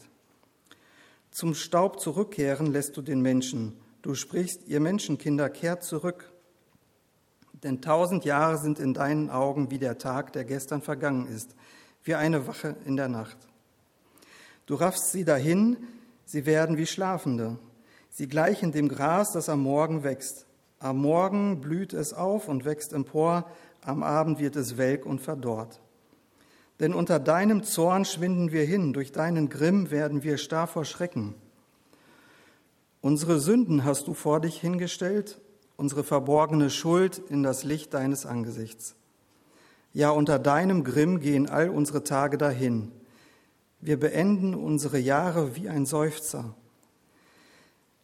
Zum 1.31 1.55
Staub 1.55 2.01
zurückkehren 2.01 2.67
lässt 2.67 2.97
du 2.97 3.03
den 3.03 3.23
Menschen. 3.23 3.77
Du 4.03 4.15
sprichst, 4.15 4.67
ihr 4.67 4.81
Menschenkinder, 4.81 5.49
kehrt 5.49 5.83
zurück. 5.83 6.31
Denn 7.63 7.81
tausend 7.81 8.25
Jahre 8.25 8.59
sind 8.59 8.79
in 8.79 8.95
deinen 8.95 9.31
Augen 9.31 9.71
wie 9.71 9.79
der 9.79 9.99
Tag, 9.99 10.33
der 10.33 10.45
gestern 10.45 10.83
vergangen 10.83 11.27
ist, 11.27 11.55
wie 12.05 12.15
eine 12.15 12.47
Wache 12.47 12.77
in 12.85 12.97
der 12.97 13.09
Nacht. 13.09 13.37
Du 14.67 14.75
raffst 14.75 15.13
sie 15.13 15.25
dahin, 15.25 15.77
sie 16.25 16.47
werden 16.47 16.77
wie 16.77 16.87
Schlafende. 16.87 17.59
Sie 18.11 18.29
gleichen 18.29 18.73
dem 18.73 18.89
Gras, 18.89 19.33
das 19.33 19.49
am 19.49 19.63
Morgen 19.63 20.03
wächst. 20.03 20.47
Am 20.81 20.97
Morgen 20.97 21.61
blüht 21.61 21.93
es 21.93 22.15
auf 22.15 22.49
und 22.49 22.65
wächst 22.65 22.95
empor, 22.95 23.45
am 23.85 24.03
Abend 24.03 24.41
wird 24.41 24.57
es 24.57 24.79
welk 24.79 25.05
und 25.05 25.21
verdorrt. 25.21 25.79
Denn 26.81 26.95
unter 26.95 27.21
deinem 27.21 27.63
Zorn 27.63 28.07
schwinden 28.07 28.51
wir 28.51 28.65
hin, 28.65 28.95
durch 28.95 29.13
deinen 29.13 29.51
Grimm 29.51 29.91
werden 29.91 30.23
wir 30.23 30.39
starr 30.39 30.67
vor 30.67 30.87
Schrecken. 30.87 31.35
Unsere 33.03 33.39
Sünden 33.41 33.85
hast 33.85 34.09
du 34.09 34.15
vor 34.15 34.41
dich 34.41 34.59
hingestellt, 34.59 35.39
unsere 35.77 36.03
verborgene 36.03 36.71
Schuld 36.71 37.19
in 37.29 37.43
das 37.43 37.63
Licht 37.63 37.93
deines 37.93 38.25
Angesichts. 38.25 38.95
Ja, 39.93 40.11
unter 40.11 40.39
deinem 40.39 40.83
Grimm 40.83 41.21
gehen 41.21 41.47
all 41.49 41.69
unsere 41.69 42.05
Tage 42.05 42.39
dahin. 42.39 42.91
Wir 43.81 44.01
beenden 44.01 44.55
unsere 44.55 44.99
Jahre 44.99 45.57
wie 45.57 45.69
ein 45.69 45.85
Seufzer. 45.85 46.55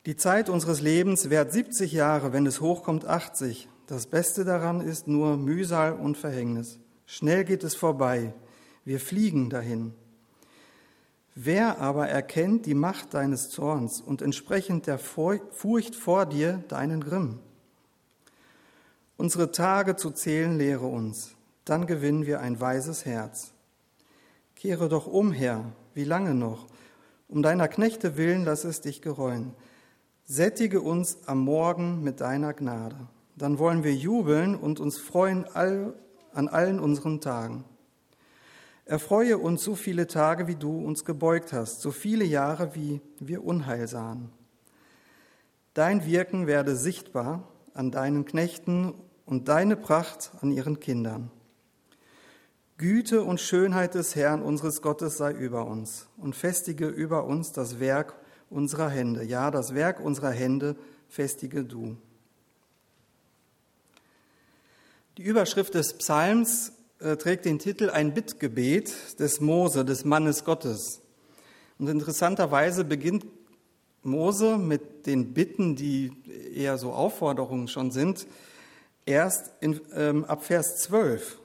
Die 0.06 0.14
Zeit 0.14 0.48
unseres 0.48 0.80
Lebens 0.80 1.30
währt 1.30 1.52
70 1.52 1.90
Jahre, 1.90 2.32
wenn 2.32 2.46
es 2.46 2.60
hochkommt 2.60 3.06
80. 3.06 3.68
Das 3.88 4.06
Beste 4.06 4.44
daran 4.44 4.80
ist 4.80 5.08
nur 5.08 5.36
Mühsal 5.36 5.94
und 5.94 6.16
Verhängnis. 6.16 6.78
Schnell 7.06 7.44
geht 7.44 7.64
es 7.64 7.74
vorbei. 7.74 8.32
Wir 8.84 9.00
fliegen 9.00 9.50
dahin. 9.50 9.94
Wer 11.34 11.80
aber 11.80 12.08
erkennt 12.08 12.66
die 12.66 12.74
Macht 12.74 13.14
deines 13.14 13.50
Zorns 13.50 14.00
und 14.00 14.22
entsprechend 14.22 14.86
der 14.86 15.00
Furcht 15.00 15.96
vor 15.96 16.24
dir 16.24 16.62
deinen 16.68 17.00
Grimm? 17.00 17.40
Unsere 19.16 19.50
Tage 19.50 19.96
zu 19.96 20.12
zählen 20.12 20.56
lehre 20.56 20.86
uns, 20.86 21.34
dann 21.64 21.84
gewinnen 21.84 22.26
wir 22.26 22.38
ein 22.38 22.60
weises 22.60 23.06
Herz. 23.06 23.54
Kehre 24.54 24.88
doch 24.88 25.08
umher, 25.08 25.72
wie 25.94 26.04
lange 26.04 26.34
noch? 26.34 26.68
Um 27.26 27.42
deiner 27.42 27.66
Knechte 27.66 28.16
willen 28.16 28.44
lass 28.44 28.62
es 28.62 28.80
dich 28.80 29.02
gereuen. 29.02 29.52
Sättige 30.26 30.80
uns 30.80 31.18
am 31.26 31.40
Morgen 31.40 32.02
mit 32.02 32.20
deiner 32.20 32.52
Gnade 32.52 33.08
dann 33.36 33.58
wollen 33.58 33.84
wir 33.84 33.94
jubeln 33.94 34.56
und 34.56 34.80
uns 34.80 34.98
freuen 34.98 35.44
all, 35.52 35.94
an 36.32 36.48
allen 36.48 36.80
unseren 36.80 37.20
Tagen. 37.20 37.64
Erfreue 38.86 39.38
uns 39.38 39.62
so 39.62 39.74
viele 39.74 40.06
Tage, 40.06 40.46
wie 40.46 40.54
du 40.54 40.84
uns 40.84 41.04
gebeugt 41.04 41.52
hast, 41.52 41.82
so 41.82 41.90
viele 41.90 42.24
Jahre, 42.24 42.74
wie 42.74 43.00
wir 43.18 43.44
Unheil 43.44 43.88
sahen. 43.88 44.30
Dein 45.74 46.06
Wirken 46.06 46.46
werde 46.46 46.76
sichtbar 46.76 47.48
an 47.74 47.90
deinen 47.90 48.24
Knechten 48.24 48.94
und 49.26 49.48
deine 49.48 49.76
Pracht 49.76 50.30
an 50.40 50.50
ihren 50.50 50.80
Kindern. 50.80 51.30
Güte 52.78 53.22
und 53.22 53.40
Schönheit 53.40 53.94
des 53.94 54.16
Herrn 54.16 54.42
unseres 54.42 54.82
Gottes 54.82 55.16
sei 55.18 55.32
über 55.32 55.66
uns 55.66 56.06
und 56.16 56.36
festige 56.36 56.86
über 56.86 57.24
uns 57.24 57.52
das 57.52 57.80
Werk 57.80 58.14
unserer 58.50 58.88
Hände. 58.88 59.24
Ja, 59.24 59.50
das 59.50 59.74
Werk 59.74 60.00
unserer 60.00 60.30
Hände 60.30 60.76
festige 61.08 61.64
du. 61.64 61.96
Die 65.16 65.22
Überschrift 65.22 65.74
des 65.74 65.94
Psalms 65.94 66.72
äh, 66.98 67.16
trägt 67.16 67.44
den 67.44 67.58
Titel 67.58 67.90
Ein 67.90 68.14
Bittgebet 68.14 69.18
des 69.18 69.40
Mose, 69.40 69.84
des 69.84 70.04
Mannes 70.04 70.44
Gottes. 70.44 71.00
Und 71.78 71.88
interessanterweise 71.88 72.84
beginnt 72.84 73.26
Mose 74.02 74.56
mit 74.56 75.06
den 75.06 75.34
Bitten, 75.34 75.74
die 75.76 76.12
eher 76.54 76.78
so 76.78 76.92
Aufforderungen 76.92 77.68
schon 77.68 77.90
sind, 77.90 78.26
erst 79.04 79.52
in, 79.60 79.80
ähm, 79.94 80.24
ab 80.24 80.44
Vers 80.44 80.78
12. 80.78 81.38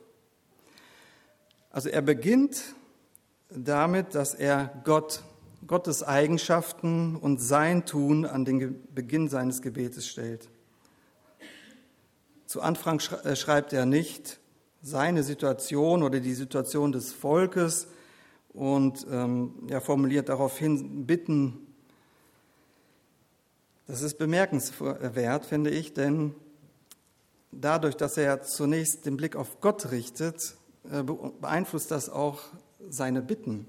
Also 1.69 1.89
er 1.89 2.01
beginnt 2.01 2.75
damit, 3.49 4.15
dass 4.15 4.33
er 4.33 4.81
Gott, 4.83 5.23
Gottes 5.71 6.03
Eigenschaften 6.03 7.15
und 7.15 7.39
sein 7.39 7.85
Tun 7.85 8.25
an 8.25 8.43
den 8.43 8.85
Beginn 8.93 9.29
seines 9.29 9.61
Gebetes 9.61 10.05
stellt. 10.05 10.49
Zu 12.45 12.59
Anfang 12.61 12.99
äh, 13.23 13.37
schreibt 13.37 13.71
er 13.71 13.85
nicht 13.85 14.41
seine 14.81 15.23
Situation 15.23 16.03
oder 16.03 16.19
die 16.19 16.33
Situation 16.33 16.91
des 16.91 17.13
Volkes 17.13 17.87
und 18.49 19.07
ähm, 19.09 19.65
er 19.69 19.79
formuliert 19.79 20.27
daraufhin 20.27 21.05
Bitten. 21.05 21.73
Das 23.87 24.01
ist 24.01 24.17
bemerkenswert, 24.17 25.45
finde 25.45 25.69
ich, 25.69 25.93
denn 25.93 26.35
dadurch, 27.53 27.95
dass 27.95 28.17
er 28.17 28.41
zunächst 28.41 29.05
den 29.05 29.15
Blick 29.15 29.37
auf 29.37 29.61
Gott 29.61 29.89
richtet, 29.91 30.55
äh, 30.91 31.01
beeinflusst 31.01 31.91
das 31.91 32.09
auch 32.09 32.41
seine 32.89 33.21
Bitten. 33.21 33.67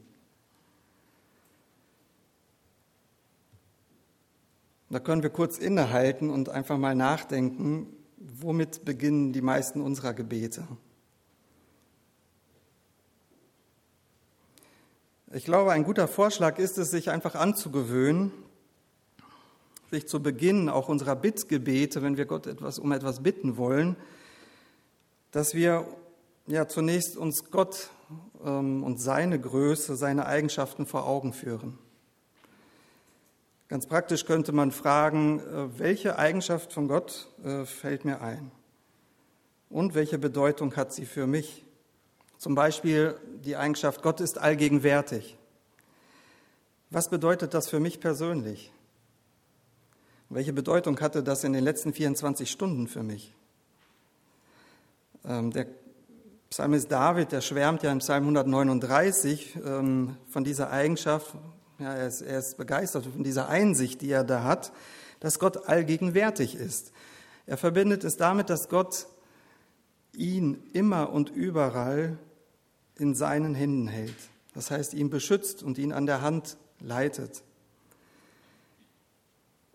Da 4.93 5.01
können 5.01 5.23
wir 5.23 5.31
kurz 5.31 5.57
innehalten 5.57 6.29
und 6.29 6.51
einfach 6.51 6.77
mal 6.77 6.95
nachdenken, 6.95 7.87
womit 8.19 8.85
beginnen 8.85 9.33
die 9.33 9.41
meisten 9.41 9.81
unserer 9.81 10.13
Gebete? 10.13 10.69
Ich 15.33 15.47
glaube, 15.47 15.73
ein 15.73 15.85
guter 15.85 16.09
Vorschlag 16.09 16.59
ist 16.59 16.77
es, 16.77 16.91
sich 16.91 17.09
einfach 17.09 17.35
anzugewöhnen, 17.35 18.33
sich 19.91 20.09
zu 20.09 20.23
Beginn 20.23 20.69
auch 20.69 20.91
unserer 20.91 21.17
Bittgebete, 21.17 22.03
wenn 22.03 22.19
wir 22.19 22.27
Gott 22.27 22.47
etwas 22.47 22.79
um 22.79 22.93
etwas 22.93 23.23
bitten 23.23 23.57
wollen, 23.57 23.97
dass 25.31 25.55
wir 25.55 25.87
ja 26.47 26.69
zunächst 26.69 27.17
uns 27.17 27.51
Gott 27.51 27.89
ähm, 28.45 28.85
und 28.85 29.01
seine 29.01 29.41
Größe, 29.41 29.97
seine 29.97 30.27
Eigenschaften 30.27 30.85
vor 30.85 31.07
Augen 31.07 31.33
führen. 31.33 31.79
Ganz 33.73 33.87
praktisch 33.87 34.27
könnte 34.27 34.53
man 34.53 34.71
fragen, 34.71 35.41
äh, 35.41 35.79
welche 35.79 36.19
Eigenschaft 36.19 36.75
von 36.75 36.89
Gott 36.89 37.31
äh, 37.43 37.65
fällt 37.65 38.05
mir 38.05 38.21
ein? 38.21 38.51
Und 39.71 39.95
welche 39.95 40.19
Bedeutung 40.19 40.77
hat 40.77 40.93
sie 40.93 41.07
für 41.07 41.27
mich? 41.27 41.65
Zum 42.37 42.55
Beispiel 42.55 43.17
die 43.43 43.57
Eigenschaft, 43.57 44.03
Gott 44.03 44.21
ist 44.21 44.37
allgegenwärtig. 44.37 45.39
Was 46.91 47.09
bedeutet 47.09 47.55
das 47.55 47.71
für 47.71 47.81
mich 47.81 47.99
persönlich? 47.99 48.71
Welche 50.29 50.53
Bedeutung 50.53 51.01
hatte 51.01 51.23
das 51.23 51.43
in 51.43 51.55
den 51.55 51.65
letzten 51.65 51.95
24 51.95 52.51
Stunden 52.51 52.89
für 52.89 53.03
mich? 53.03 53.35
Ähm, 55.25 55.51
der 55.51 55.67
Psalmist 56.51 56.93
David, 56.93 57.33
der 57.33 57.41
schwärmt 57.41 57.83
ja 57.83 57.91
im 57.91 58.01
Psalm 58.01 58.25
139 58.25 59.57
ähm, 59.65 60.19
von 60.29 60.45
dieser 60.45 60.71
Eigenschaft, 60.71 61.35
ja, 61.79 61.95
er, 61.95 62.07
ist, 62.07 62.23
er 62.23 62.39
ist 62.39 62.57
begeistert 62.57 63.07
von 63.07 63.25
dieser 63.25 63.49
Einsicht, 63.49 64.01
die 64.01 64.11
er 64.11 64.25
da 64.25 64.45
hat, 64.45 64.73
dass 65.21 65.39
Gott 65.39 65.69
allgegenwärtig 65.69 66.55
ist. 66.55 66.93
Er 67.47 67.57
verbindet 67.57 68.05
es 68.05 68.17
damit, 68.17 68.51
dass 68.51 68.69
Gott 68.69 69.07
ihn 70.15 70.63
immer 70.73 71.13
und 71.13 71.31
überall 71.31 72.19
in 72.99 73.15
seinen 73.15 73.55
Händen 73.55 73.89
hält. 73.89 74.15
Das 74.55 74.71
heißt, 74.71 74.95
ihn 74.95 75.11
beschützt 75.11 75.63
und 75.63 75.79
ihn 75.79 75.93
an 75.93 76.07
der 76.07 76.21
Hand 76.21 76.57
leitet. 76.81 77.43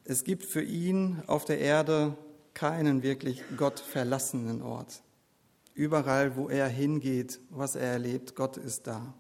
Es 0.04 0.24
gibt 0.24 0.46
für 0.46 0.62
ihn 0.62 1.22
auf 1.28 1.46
der 1.46 1.60
Erde 1.60 2.16
keinen 2.54 3.04
wirklich 3.04 3.44
Gott 3.58 3.80
verlassenen 3.80 4.62
Ort. 4.62 5.02
Überall, 5.74 6.36
wo 6.36 6.50
er 6.50 6.68
hingeht, 6.68 7.40
was 7.50 7.76
er 7.76 7.92
erlebt, 7.92 8.36
Gott 8.36 8.58
ist 8.58 8.88
da. 8.88 9.14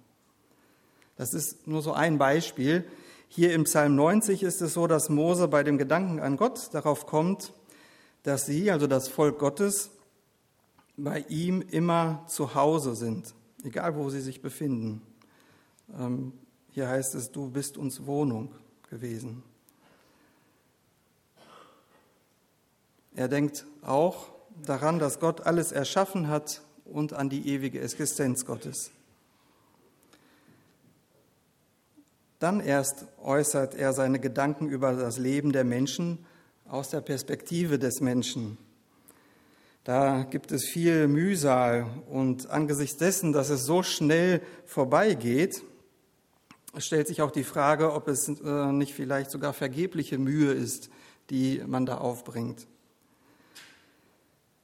Das 1.18 1.34
ist 1.34 1.68
nur 1.68 1.82
so 1.82 1.94
ein 1.94 2.18
Beispiel. 2.18 2.86
Hier 3.28 3.54
im 3.54 3.66
Psalm 3.66 3.96
90 3.96 4.44
ist 4.44 4.62
es 4.62 4.74
so, 4.74 4.88
dass 4.88 5.10
Mose 5.10 5.48
bei 5.48 5.64
dem 5.64 5.78
Gedanken 5.78 6.20
an 6.20 6.38
Gott 6.38 6.74
darauf 6.74 7.06
kommt, 7.06 7.54
dass 8.24 8.46
sie, 8.46 8.72
also 8.72 8.88
das 8.88 9.10
Volk 9.10 9.40
Gottes, 9.40 9.90
bei 10.96 11.26
ihm 11.28 11.62
immer 11.62 12.24
zu 12.28 12.56
Hause 12.56 12.96
sind, 12.96 13.34
egal 13.64 13.96
wo 13.96 14.10
sie 14.10 14.22
sich 14.22 14.42
befinden. 14.42 15.02
Ähm, 15.98 16.34
hier 16.72 16.88
heißt 16.88 17.16
es, 17.16 17.32
du 17.32 17.50
bist 17.50 17.78
uns 17.78 18.06
Wohnung 18.06 18.52
gewesen. 18.90 19.44
Er 23.16 23.28
denkt 23.28 23.66
auch 23.82 24.28
daran, 24.66 25.00
dass 25.00 25.20
Gott 25.20 25.42
alles 25.42 25.72
erschaffen 25.72 26.28
hat 26.28 26.62
und 26.86 27.14
an 27.14 27.30
die 27.30 27.50
ewige 27.50 27.82
Existenz 27.82 28.46
Gottes. 28.46 28.92
Dann 32.40 32.60
erst 32.60 33.06
äußert 33.22 33.74
er 33.76 33.94
seine 33.94 34.20
Gedanken 34.20 34.70
über 34.70 34.94
das 34.94 35.18
Leben 35.18 35.52
der 35.52 35.64
Menschen 35.64 36.26
aus 36.68 36.90
der 36.90 37.02
Perspektive 37.02 37.80
des 37.80 38.00
Menschen. 38.00 38.58
Da 39.84 40.24
gibt 40.24 40.52
es 40.52 40.66
viel 40.66 41.08
Mühsal 41.08 41.88
und 42.10 42.50
angesichts 42.50 42.98
dessen, 42.98 43.32
dass 43.32 43.50
es 43.50 43.66
so 43.66 43.84
schnell 43.84 44.42
vorbeigeht, 44.66 45.64
stellt 46.78 47.08
sich 47.08 47.22
auch 47.22 47.32
die 47.32 47.46
Frage, 47.46 47.94
ob 47.94 48.08
es 48.08 48.28
äh, 48.28 48.72
nicht 48.72 48.94
vielleicht 48.94 49.32
sogar 49.32 49.54
vergebliche 49.54 50.20
Mühe 50.20 50.52
ist, 50.52 50.90
die 51.30 51.64
man 51.66 51.86
da 51.86 51.98
aufbringt. 51.98 52.68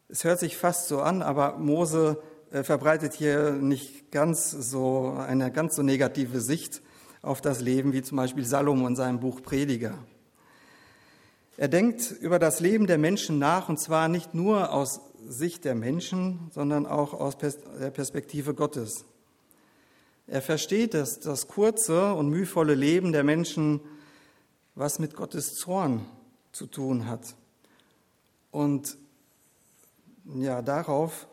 Es 0.10 0.26
hört 0.26 0.40
sich 0.40 0.58
fast 0.58 0.90
so 0.90 1.02
an, 1.02 1.24
aber 1.24 1.58
Mose 1.58 2.22
äh, 2.52 2.64
verbreitet 2.64 3.14
hier 3.14 3.54
nicht 3.54 4.12
ganz 4.12 4.52
so 4.52 5.16
eine 5.18 5.52
ganz 5.52 5.76
so 5.76 5.82
negative 5.82 6.40
Sicht 6.40 6.83
auf 7.24 7.42
das 7.42 7.62
Leben, 7.62 7.94
wie 7.94 8.04
zum 8.04 8.18
Beispiel 8.18 8.46
Salomon 8.46 8.90
in 8.90 8.96
seinem 8.96 9.20
Buch 9.20 9.42
Prediger. 9.42 9.98
Er 11.58 11.70
denkt 11.70 12.12
über 12.12 12.38
das 12.38 12.60
Leben 12.60 12.86
der 12.86 13.00
Menschen 13.00 13.40
nach, 13.40 13.70
und 13.70 13.80
zwar 13.80 14.08
nicht 14.10 14.36
nur 14.36 14.72
aus 14.72 15.02
Sicht 15.26 15.66
der 15.66 15.74
Menschen, 15.74 16.52
sondern 16.54 16.86
auch 16.86 17.14
aus 17.14 17.38
der 17.38 17.90
Perspektive 17.90 18.54
Gottes. 18.54 19.06
Er 20.28 20.42
versteht, 20.42 20.94
dass 20.94 21.20
das 21.20 21.48
kurze 21.48 22.14
und 22.14 22.30
mühvolle 22.30 22.76
Leben 22.76 23.12
der 23.12 23.24
Menschen 23.24 23.82
was 24.76 25.00
mit 25.00 25.16
Gottes 25.16 25.56
Zorn 25.56 26.06
zu 26.52 26.66
tun 26.66 27.08
hat. 27.08 27.36
Und 28.52 28.98
ja, 30.36 30.62
darauf 30.62 31.28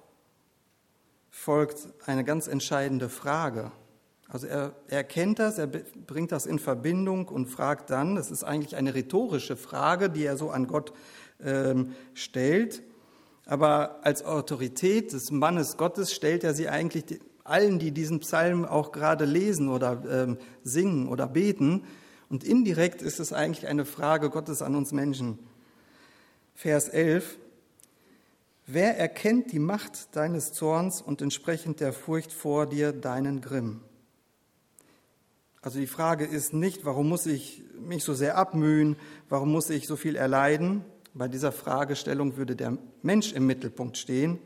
folgt 1.30 1.88
eine 2.06 2.25
ganz 2.25 2.49
entscheidende 2.49 3.09
Frage. 3.09 3.73
Also 4.32 4.46
er, 4.46 4.75
er 4.87 5.02
kennt 5.02 5.40
das, 5.40 5.58
er 5.58 5.66
bringt 5.66 6.30
das 6.30 6.46
in 6.46 6.60
Verbindung 6.60 7.26
und 7.26 7.46
fragt 7.46 7.90
dann, 7.90 8.14
das 8.14 8.30
ist 8.30 8.44
eigentlich 8.44 8.76
eine 8.76 8.94
rhetorische 8.94 9.56
Frage, 9.56 10.08
die 10.08 10.25
er 10.25 10.37
so 10.37 10.50
an 10.50 10.68
Gott 10.68 10.92
ähm, 11.44 11.94
stellt, 12.14 12.82
aber 13.44 13.99
als 14.02 14.25
Autorität 14.25 15.12
des 15.12 15.32
Mannes 15.32 15.76
Gottes 15.76 16.12
stellt 16.12 16.44
er 16.44 16.54
sie 16.54 16.68
eigentlich 16.68 17.20
allen, 17.42 17.80
die 17.80 17.90
diesen 17.90 18.20
Psalm 18.20 18.64
auch 18.64 18.92
gerade 18.92 19.25
lesen 19.25 19.68
oder 19.68 20.00
ähm, 20.08 20.38
singen 20.62 21.08
oder 21.08 21.26
beten. 21.26 21.82
Und 22.28 22.44
indirekt 22.44 23.02
ist 23.02 23.18
es 23.18 23.32
eigentlich 23.32 23.66
eine 23.66 23.84
Frage 23.84 24.30
Gottes 24.30 24.62
an 24.62 24.76
uns 24.76 24.92
Menschen. 24.92 25.40
Vers 26.54 26.88
11. 26.88 27.38
Wer 28.66 28.96
erkennt 28.96 29.50
die 29.50 29.58
Macht 29.58 30.14
deines 30.14 30.52
Zorns 30.52 31.02
und 31.02 31.20
entsprechend 31.20 31.80
der 31.80 31.92
Furcht 31.92 32.30
vor 32.30 32.66
dir 32.66 32.92
deinen 32.92 33.40
Grimm? 33.40 33.80
Also 35.62 35.78
die 35.78 35.86
Frage 35.86 36.24
ist 36.24 36.54
nicht, 36.54 36.86
warum 36.86 37.08
muss 37.08 37.26
ich 37.26 37.62
mich 37.78 38.02
so 38.02 38.14
sehr 38.14 38.38
abmühen, 38.38 38.96
warum 39.28 39.52
muss 39.52 39.68
ich 39.68 39.86
so 39.86 39.96
viel 39.96 40.16
erleiden? 40.16 40.84
Bei 41.12 41.28
dieser 41.28 41.52
Fragestellung 41.52 42.38
würde 42.38 42.56
der 42.56 42.78
Mensch 43.02 43.32
im 43.32 43.46
Mittelpunkt 43.46 43.98
stehen. 43.98 44.38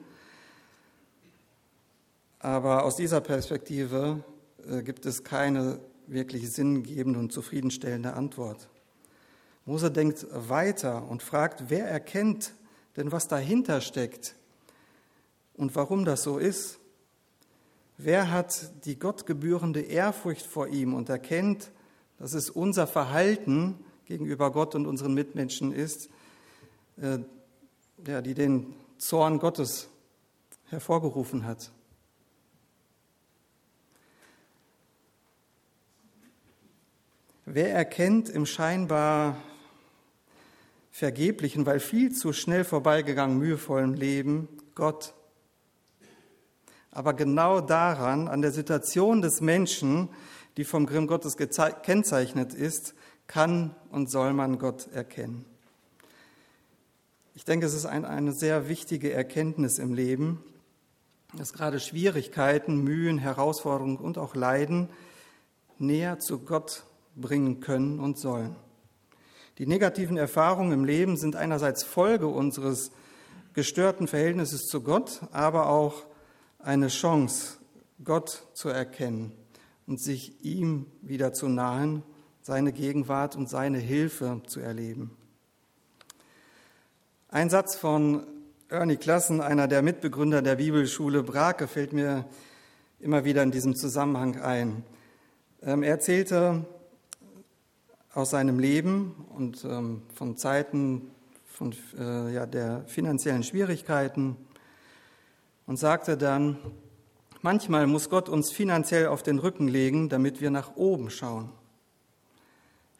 Aber 2.41 2.85
aus 2.85 2.97
dieser 2.97 3.21
Perspektive 3.21 4.25
äh, 4.69 4.83
gibt 4.83 5.07
es 5.07 5.23
keine 5.23 5.79
wirklich 6.09 6.51
sinngebende 6.51 7.21
und 7.21 7.33
zufriedenstellende 7.33 8.15
Antwort. 8.15 8.69
Mose 9.67 9.91
denkt 9.91 10.27
weiter 10.31 11.09
und 11.09 11.23
fragt, 11.23 11.65
wer 11.69 11.87
erkennt 11.87 12.55
denn, 12.97 13.13
was 13.13 13.29
dahinter 13.29 13.81
steckt 13.81 14.35
und 15.55 15.75
warum 15.77 16.05
das 16.05 16.23
so 16.25 16.39
ist? 16.39 16.81
Wer 17.97 18.31
hat 18.31 18.85
die 18.85 18.99
gottgebührende 18.99 19.81
Ehrfurcht 19.81 20.47
vor 20.47 20.69
ihm 20.69 20.95
und 20.95 21.09
erkennt, 21.09 21.71
dass 22.19 22.35
es 22.35 22.51
unser 22.51 22.87
Verhalten 22.87 23.85
gegenüber 24.07 24.51
Gott 24.51 24.75
und 24.75 24.87
unseren 24.87 25.15
Mitmenschen 25.15 25.73
ist, 25.73 26.09
äh, 26.97 27.19
ja, 28.07 28.21
die 28.21 28.35
den 28.35 28.75
Zorn 28.99 29.39
Gottes 29.39 29.89
hervorgerufen 30.67 31.47
hat? 31.47 31.71
Wer 37.47 37.75
erkennt 37.75 38.31
im 38.31 38.47
scheinbar 38.47 39.37
vergeblichen, 40.91 41.67
weil 41.67 41.79
viel 41.79 42.13
zu 42.13 42.33
schnell 42.33 42.65
vorbeigegangen, 42.65 43.37
mühevollen 43.37 43.95
Leben 43.95 44.49
Gott. 44.75 45.13
Aber 46.95 47.13
genau 47.13 47.61
daran, 47.61 48.29
an 48.29 48.41
der 48.41 48.53
Situation 48.53 49.21
des 49.21 49.41
Menschen, 49.41 50.09
die 50.57 50.65
vom 50.65 50.87
Grimm 50.87 51.09
Gottes 51.09 51.37
gekennzeichnet 51.37 52.55
ist, 52.55 52.95
kann 53.27 53.75
und 53.91 54.11
soll 54.11 54.33
man 54.33 54.59
Gott 54.59 54.89
erkennen. 54.93 55.45
Ich 57.35 57.45
denke, 57.45 57.67
es 57.67 57.75
ist 57.75 57.87
ein, 57.87 58.05
eine 58.05 58.33
sehr 58.33 58.69
wichtige 58.69 59.13
Erkenntnis 59.13 59.81
im 59.81 59.93
Leben, 59.93 60.43
dass 61.37 61.53
gerade 61.53 61.81
Schwierigkeiten, 61.81 62.77
Mühen, 62.85 63.19
Herausforderungen 63.19 63.97
und 63.97 64.19
auch 64.19 64.37
Leiden 64.37 64.89
näher 65.79 66.21
zu 66.21 66.39
Gott 66.39 66.85
bringen 67.17 67.59
können 67.59 67.99
und 67.99 68.19
sollen. 68.19 68.55
Die 69.59 69.67
negativen 69.67 70.17
Erfahrungen 70.17 70.73
im 70.73 70.85
Leben 70.85 71.17
sind 71.17 71.35
einerseits 71.35 71.83
Folge 71.83 72.29
unseres 72.29 72.93
gestörten 73.53 74.07
Verhältnisses 74.07 74.67
zu 74.67 74.83
Gott, 74.83 75.23
aber 75.33 75.69
auch 75.69 76.05
eine 76.65 76.89
Chance, 76.89 77.59
Gott 78.03 78.47
zu 78.55 78.69
erkennen 78.69 79.33
und 79.87 80.01
sich 80.01 80.45
ihm 80.45 80.87
wieder 81.03 81.33
zu 81.33 81.49
nahen, 81.49 82.03
seine 82.41 82.73
Gegenwart 82.73 83.37
und 83.37 83.49
seine 83.49 83.79
Hilfe 83.79 84.41
zu 84.47 84.61
erleben. 84.61 85.17
Ein 87.29 87.51
Satz 87.51 87.77
von 87.77 88.27
Ernie 88.69 88.97
Klassen, 88.97 89.41
einer 89.41 89.69
der 89.69 89.83
Mitbegründer 89.83 90.41
der 90.41 90.57
Bibelschule 90.57 91.23
Brake, 91.23 91.69
fällt 91.69 91.93
mir 91.93 92.25
immer 92.99 93.25
wieder 93.25 93.43
in 93.43 93.51
diesem 93.51 93.77
Zusammenhang 93.77 94.41
ein. 94.41 94.85
Ähm, 95.63 95.83
er 95.83 95.91
erzählte, 95.91 96.65
aus 98.13 98.31
seinem 98.31 98.59
Leben 98.59 99.27
und 99.31 99.65
ähm, 99.65 100.03
von 100.15 100.37
Zeiten 100.37 101.11
von, 101.47 101.75
äh, 101.99 102.33
ja, 102.33 102.47
der 102.47 102.85
finanziellen 102.87 103.43
Schwierigkeiten 103.43 104.37
und 105.67 105.79
sagte 105.79 106.17
dann, 106.17 106.57
manchmal 107.43 107.87
muss 107.87 108.11
Gott 108.11 108.29
uns 108.29 108.53
finanziell 108.53 109.07
auf 109.07 109.23
den 109.23 109.39
Rücken 109.39 109.69
legen, 109.69 110.09
damit 110.09 110.41
wir 110.41 110.51
nach 110.51 110.77
oben 110.77 111.11
schauen. 111.11 111.51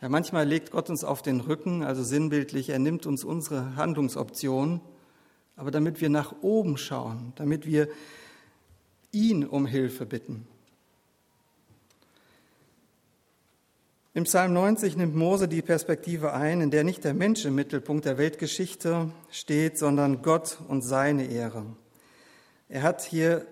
Ja, 0.01 0.09
manchmal 0.09 0.47
legt 0.47 0.71
Gott 0.71 0.91
uns 0.91 1.05
auf 1.05 1.23
den 1.23 1.41
Rücken, 1.41 1.83
also 1.83 2.03
sinnbildlich, 2.03 2.69
er 2.69 2.79
nimmt 2.79 3.07
uns 3.07 3.25
unsere 3.25 3.77
Handlungsoptionen, 3.77 4.81
aber 5.57 5.71
damit 5.71 6.01
wir 6.01 6.11
nach 6.11 6.35
oben 6.43 6.77
schauen, 6.77 7.33
damit 7.37 7.65
wir 7.65 7.89
ihn 9.13 9.47
um 9.47 9.67
Hilfe 9.67 10.05
bitten. 10.05 10.47
Im 14.17 14.25
Psalm 14.25 14.53
90 14.53 14.97
nimmt 14.97 15.17
Mose 15.17 15.49
die 15.49 15.63
Perspektive 15.63 16.35
ein, 16.35 16.61
in 16.61 16.71
der 16.71 16.85
nicht 16.85 17.03
der 17.03 17.15
Mensch 17.15 17.45
im 17.45 17.57
Mittelpunkt 17.57 18.05
der 18.05 18.17
Weltgeschichte 18.17 19.11
steht, 19.31 19.77
sondern 19.77 20.23
Gott 20.23 20.59
und 20.69 20.83
seine 20.83 21.27
Ehre. 21.27 21.67
Er 22.75 22.83
hat 22.83 23.03
hier 23.03 23.47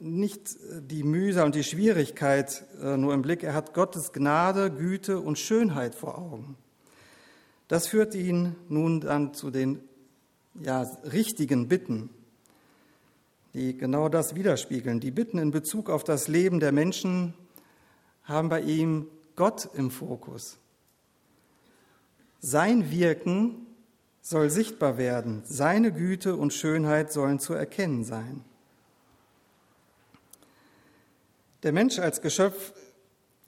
nicht 0.00 0.56
die 0.80 1.04
Mühe 1.04 1.44
und 1.44 1.54
die 1.54 1.62
Schwierigkeit 1.62 2.64
äh, 2.82 2.96
nur 2.96 3.14
im 3.14 3.22
Blick, 3.22 3.44
er 3.44 3.54
hat 3.54 3.72
Gottes 3.72 4.12
Gnade, 4.12 4.72
Güte 4.72 5.20
und 5.20 5.38
Schönheit 5.38 5.94
vor 5.94 6.18
Augen. 6.18 6.56
Das 7.68 7.86
führt 7.86 8.16
ihn 8.16 8.56
nun 8.68 9.00
dann 9.00 9.32
zu 9.32 9.52
den 9.52 9.80
ja, 10.54 10.82
richtigen 11.04 11.68
Bitten, 11.68 12.10
die 13.54 13.76
genau 13.76 14.08
das 14.08 14.34
widerspiegeln. 14.34 14.98
Die 14.98 15.12
Bitten 15.12 15.38
in 15.38 15.52
Bezug 15.52 15.88
auf 15.88 16.02
das 16.02 16.26
Leben 16.26 16.58
der 16.58 16.72
Menschen 16.72 17.32
haben 18.24 18.48
bei 18.48 18.60
ihm 18.60 19.06
Gott 19.36 19.68
im 19.72 19.92
Fokus. 19.92 20.58
Sein 22.40 22.90
Wirken 22.90 23.65
soll 24.26 24.50
sichtbar 24.50 24.98
werden, 24.98 25.44
seine 25.44 25.92
Güte 25.92 26.34
und 26.34 26.52
Schönheit 26.52 27.12
sollen 27.12 27.38
zu 27.38 27.54
erkennen 27.54 28.02
sein. 28.02 28.44
Der 31.62 31.70
Mensch 31.70 32.00
als 32.00 32.22
Geschöpf 32.22 32.72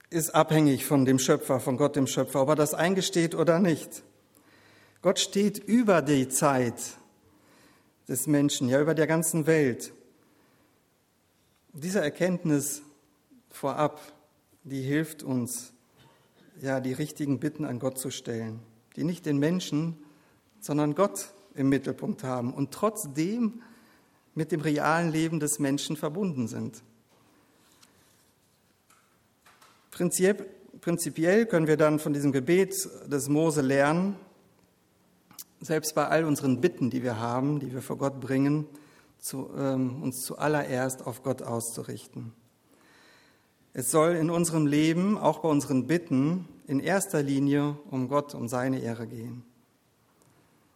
ist 0.09 0.37
abhängig 0.37 0.87
von 0.87 1.05
dem 1.05 1.19
Schöpfer, 1.19 1.59
von 1.59 1.79
Gott 1.79 1.97
dem 1.97 2.07
Schöpfer, 2.07 2.43
ob 2.43 2.51
er 2.51 2.55
das 2.55 2.75
eingesteht 2.75 3.35
oder 3.35 3.59
nicht. 3.59 4.05
Gott 5.03 5.19
steht 5.19 5.59
über 5.59 6.01
die 6.01 6.29
Zeit 6.29 6.81
des 8.07 8.29
Menschen, 8.29 8.69
ja 8.69 8.81
über 8.81 8.95
der 8.95 9.09
ganzen 9.09 9.49
Welt. 9.49 9.93
Diese 11.73 12.01
Erkenntnis 12.01 12.83
vorab, 13.51 14.01
die 14.63 14.83
hilft 14.83 15.25
uns, 15.25 15.73
ja, 16.63 16.79
die 16.79 16.93
richtigen 16.93 17.41
Bitten 17.41 17.65
an 17.65 17.81
Gott 17.81 17.99
zu 17.99 18.13
stellen, 18.13 18.61
die 18.95 19.03
nicht 19.03 19.27
den 19.27 19.39
Menschen, 19.39 20.05
sondern 20.61 20.95
Gott 20.95 21.33
im 21.55 21.69
Mittelpunkt 21.69 22.25
haben 22.25 22.53
und 22.53 22.73
trotzdem 22.73 23.63
mit 24.35 24.53
dem 24.53 24.61
realen 24.61 25.11
Leben 25.11 25.41
des 25.41 25.59
Menschen 25.59 25.97
verbunden 25.97 26.47
sind. 26.47 26.83
Prinzipiell 29.91 31.47
können 31.47 31.67
wir 31.67 31.77
dann 31.77 31.99
von 31.99 32.13
diesem 32.13 32.31
Gebet 32.31 32.75
des 33.07 33.29
Mose 33.29 33.63
lernen, 33.63 34.15
selbst 35.61 35.95
bei 35.97 36.07
all 36.07 36.25
unseren 36.25 36.61
Bitten, 36.61 36.89
die 36.89 37.03
wir 37.03 37.19
haben, 37.19 37.59
die 37.59 37.73
wir 37.73 37.83
vor 37.83 37.99
Gott 37.99 38.21
bringen, 38.21 38.67
zu, 39.19 39.51
ähm, 39.57 40.03
uns 40.03 40.23
zuallererst 40.23 41.05
auf 41.05 41.25
Gott 41.25 41.43
auszurichten. 41.43 42.33
Es 43.73 43.91
soll 43.91 44.15
in 44.15 44.31
unserem 44.31 44.67
Leben, 44.67 45.19
auch 45.19 45.41
bei 45.41 45.49
unseren 45.49 45.89
Bitten, 45.89 46.49
in 46.69 46.79
erster 46.81 47.23
Linie 47.23 47.77
um 47.91 48.09
Gott, 48.09 48.35
um 48.35 48.47
seine 48.47 48.81
Ehre 48.81 49.07
gehen. 49.07 49.43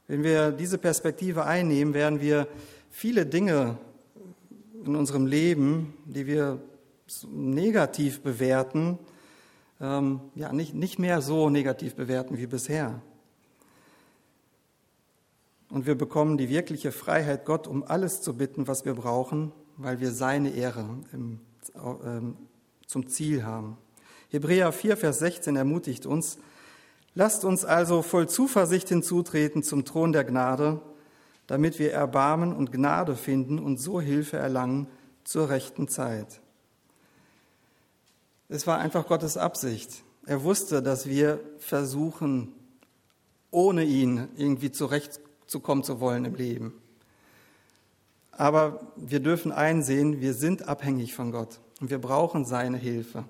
Wenn 0.09 0.23
wir 0.23 0.53
diese 0.53 0.79
Perspektive 0.79 1.45
einnehmen, 1.45 1.95
werden 1.95 2.21
wir 2.21 2.49
viele 2.91 3.25
Dinge 3.25 3.79
in 4.85 4.97
unserem 4.97 5.27
Leben, 5.27 5.95
die 6.07 6.27
wir 6.27 6.61
negativ 7.31 8.21
bewerten, 8.23 8.99
ähm, 9.81 10.21
ja, 10.35 10.53
nicht, 10.53 10.75
nicht 10.75 10.99
mehr 10.99 11.21
so 11.23 11.51
negativ 11.51 11.95
bewerten 11.95 12.39
wie 12.39 12.47
bisher. 12.47 13.01
Und 15.69 15.87
wir 15.87 15.95
bekommen 15.95 16.37
die 16.37 16.49
wirkliche 16.49 16.93
Freiheit, 16.93 17.45
Gott 17.45 17.67
um 17.67 17.83
alles 17.83 18.21
zu 18.21 18.37
bitten, 18.37 18.69
was 18.69 18.85
wir 18.85 18.95
brauchen, 18.95 19.53
weil 19.77 20.01
wir 20.01 20.13
seine 20.13 20.51
Ehre 20.51 20.87
im, 21.13 21.41
ähm, 22.05 22.37
zum 22.87 23.09
Ziel 23.09 23.45
haben. 23.45 23.79
Hebräer 24.29 24.73
4, 24.73 24.97
Vers 24.97 25.19
16 25.21 25.57
ermutigt 25.57 26.07
uns, 26.07 26.39
lasst 27.15 27.45
uns 27.45 27.65
also 27.65 28.03
voll 28.03 28.29
Zuversicht 28.29 28.89
hinzutreten 28.89 29.63
zum 29.63 29.85
Thron 29.85 30.13
der 30.13 30.25
Gnade, 30.25 30.81
damit 31.47 31.79
wir 31.79 31.93
Erbarmen 31.93 32.53
und 32.55 32.73
Gnade 32.73 33.17
finden 33.17 33.59
und 33.59 33.79
so 33.79 34.01
Hilfe 34.01 34.37
erlangen 34.37 34.87
zur 35.25 35.49
rechten 35.49 35.89
Zeit. 35.89 36.41
Es 38.49 38.67
war 38.67 38.79
einfach 38.79 39.07
Gottes 39.07 39.37
Absicht. 39.37 40.03
Er 40.27 40.45
wusste, 40.45 40.83
dass 40.83 41.07
wir 41.07 41.41
versuchen, 41.59 42.53
ohne 43.51 43.85
ihn 43.85 44.29
irgendwie 44.37 44.71
zurechtzukommen 44.71 45.85
zu 45.85 46.01
wollen 46.01 46.25
im 46.25 46.35
Leben. 46.35 46.75
Aber 48.31 48.81
wir 48.97 49.21
dürfen 49.21 49.53
einsehen, 49.53 50.21
wir 50.21 50.35
sind 50.35 50.69
abhängig 50.69 51.15
von 51.15 51.33
Gott 51.33 51.61
und 51.81 51.91
wir 51.91 51.99
brauchen 51.99 52.45
seine 52.45 52.79
Hilfe. 52.79 53.25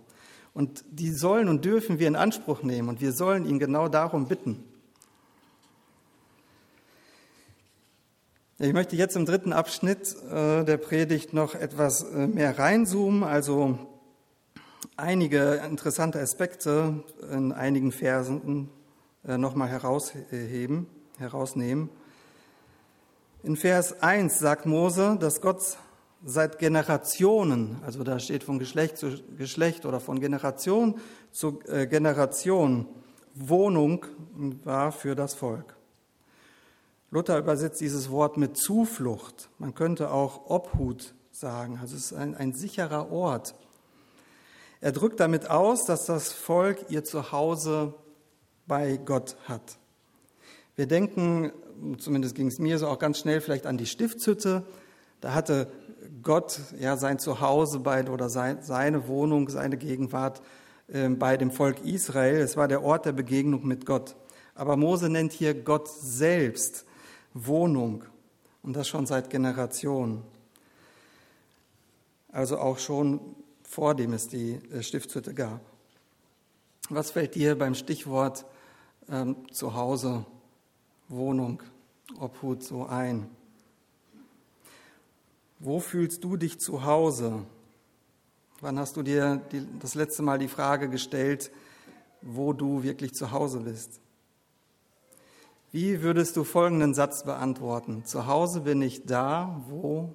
Und 0.55 0.85
die 0.91 1.11
sollen 1.11 1.49
und 1.49 1.65
dürfen 1.65 1.99
wir 1.99 2.09
in 2.09 2.17
Anspruch 2.17 2.62
nehmen 2.62 2.88
und 2.88 3.01
wir 3.01 3.12
sollen 3.12 3.47
ihn 3.47 3.59
genau 3.59 3.88
darum 3.88 4.29
bitten. 4.29 4.65
Ich 8.59 8.73
möchte 8.73 8.95
jetzt 8.95 9.17
im 9.17 9.27
dritten 9.27 9.53
Abschnitt 9.53 10.15
äh, 10.31 10.65
der 10.65 10.77
Predigt 10.77 11.33
noch 11.33 11.55
etwas 11.55 12.03
äh, 12.03 12.27
mehr 12.29 12.59
reinzoomen, 12.59 13.25
also 13.25 13.79
einige 14.97 15.62
interessante 15.69 16.21
Aspekte 16.21 17.03
in 17.29 17.51
einigen 17.53 17.91
Versen 17.91 18.69
äh, 19.27 19.37
nochmal 19.37 19.69
herausheben, 19.69 20.87
herausnehmen. 21.19 21.88
In 23.43 23.57
Vers 23.57 24.01
1 24.01 24.38
sagt 24.38 24.67
Mose, 24.67 25.17
dass 25.19 25.41
Gott 25.41 25.77
seit 26.25 26.59
Generationen, 26.59 27.79
also 27.85 28.05
da 28.05 28.19
steht 28.19 28.45
von 28.45 28.59
Geschlecht 28.59 28.97
zu 28.99 29.11
Geschlecht 29.37 29.87
oder 29.87 30.01
von 30.01 30.21
Generation 30.21 30.97
zu 31.31 31.59
Generation, 31.59 32.87
Wohnung 33.35 34.07
war 34.65 34.93
für 34.93 35.15
das 35.15 35.35
Volk. 35.35 35.77
Luther 37.11 37.39
übersetzt 37.39 37.81
dieses 37.81 38.11
Wort 38.11 38.37
mit 38.37 38.57
Zuflucht. 38.57 39.51
Man 39.59 39.75
könnte 39.75 40.11
auch 40.11 40.49
Obhut 40.49 41.15
sagen. 41.31 41.79
Also 41.81 41.97
es 41.97 42.07
ist 42.07 42.13
ein, 42.15 42.35
ein 42.35 42.55
sicherer 42.55 43.11
Ort. 43.13 43.55
Er 44.81 44.93
drückt 44.93 45.21
damit 45.21 45.51
aus, 45.51 45.85
dass 45.85 46.07
das 46.07 46.33
Volk 46.33 46.87
ihr 46.89 47.05
Zuhause 47.05 47.95
bei 48.67 48.97
Gott 48.97 49.37
hat. 49.47 49.79
Wir 50.75 50.87
denken, 50.87 51.53
zumindest 51.99 52.35
ging 52.35 52.47
es 52.47 52.59
mir 52.59 52.79
so 52.79 52.89
auch 52.89 52.99
ganz 52.99 53.19
schnell 53.19 53.41
vielleicht 53.41 53.67
an 53.67 53.77
die 53.77 53.87
Stiftshütte. 53.87 54.65
Da 55.21 55.35
hatte 55.35 55.71
Gott 56.20 56.61
ja 56.79 56.96
sein 56.96 57.18
Zuhause 57.18 57.79
bei 57.79 58.09
oder 58.11 58.29
sein, 58.29 58.59
seine 58.62 59.09
Wohnung, 59.09 59.48
seine 59.48 59.79
Gegenwart 59.79 60.42
äh, 60.88 61.09
bei 61.09 61.37
dem 61.37 61.51
Volk 61.51 61.85
Israel. 61.85 62.40
Es 62.40 62.57
war 62.57 62.68
der 62.68 62.83
Ort 62.83 63.07
der 63.07 63.12
Begegnung 63.12 63.66
mit 63.66 63.87
Gott. 63.87 64.16
Aber 64.55 64.77
Mose 64.77 65.09
nennt 65.09 65.33
hier 65.33 65.55
Gott 65.55 65.88
selbst 65.88 66.85
Wohnung 67.33 68.05
und 68.62 68.77
das 68.77 68.88
schon 68.88 69.07
seit 69.07 69.31
Generationen. 69.31 70.22
Also 72.31 72.59
auch 72.59 72.79
schon 72.79 73.20
vor 73.62 73.94
dem 73.94 74.12
es 74.12 74.29
die 74.29 74.59
äh, 74.72 74.83
Stiftshütte 74.83 75.33
gab. 75.33 75.61
Was 76.90 77.11
fällt 77.12 77.35
dir 77.37 77.57
beim 77.57 77.75
Stichwort 77.75 78.44
ähm, 79.09 79.37
Zuhause, 79.51 80.27
Wohnung, 81.09 81.62
Obhut 82.18 82.62
so 82.62 82.85
ein? 82.85 83.31
Wo 85.64 85.79
fühlst 85.79 86.25
du 86.25 86.37
dich 86.37 86.59
zu 86.59 86.85
Hause? 86.85 87.46
Wann 88.61 88.81
hast 88.81 88.96
du 88.96 89.05
dir 89.05 89.40
die, 89.53 89.64
das 89.79 89.94
letzte 89.94 90.22
Mal 90.22 90.40
die 90.40 90.48
Frage 90.48 90.88
gestellt, 90.88 91.53
wo 92.20 92.53
du 92.53 92.83
wirklich 92.83 93.14
zu 93.14 93.31
Hause 93.31 93.61
bist? 93.61 94.01
Wie 95.70 96.03
würdest 96.03 96.37
du 96.37 96.42
folgenden 96.42 96.94
Satz 96.94 97.22
beantworten? 97.22 98.05
Zu 98.05 98.27
Hause 98.27 98.62
bin 98.62 98.83
ich 98.83 99.07
da, 99.07 99.62
wo? 99.68 100.12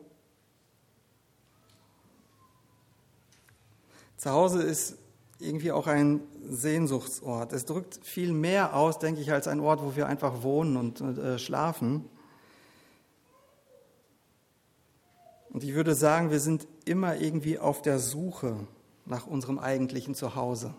Zu 4.17 4.31
Hause 4.31 4.63
ist 4.63 4.97
irgendwie 5.39 5.71
auch 5.71 5.87
ein 5.87 6.23
Sehnsuchtsort. 6.49 7.53
Es 7.53 7.63
drückt 7.63 8.05
viel 8.05 8.33
mehr 8.33 8.75
aus, 8.75 8.99
denke 8.99 9.21
ich, 9.21 9.31
als 9.31 9.47
ein 9.47 9.61
Ort, 9.61 9.81
wo 9.81 9.95
wir 9.95 10.07
einfach 10.07 10.43
wohnen 10.43 10.75
und 10.75 10.99
äh, 10.99 11.39
schlafen. 11.39 12.03
Und 15.57 15.63
ich 15.63 15.73
würde 15.73 15.95
sagen, 15.95 16.29
wir 16.29 16.39
sind 16.39 16.67
immer 16.85 17.19
irgendwie 17.19 17.57
auf 17.57 17.81
der 17.81 17.97
Suche 17.97 18.57
nach 19.07 19.25
unserem 19.25 19.57
eigentlichen 19.57 20.13
Zuhause. 20.13 20.75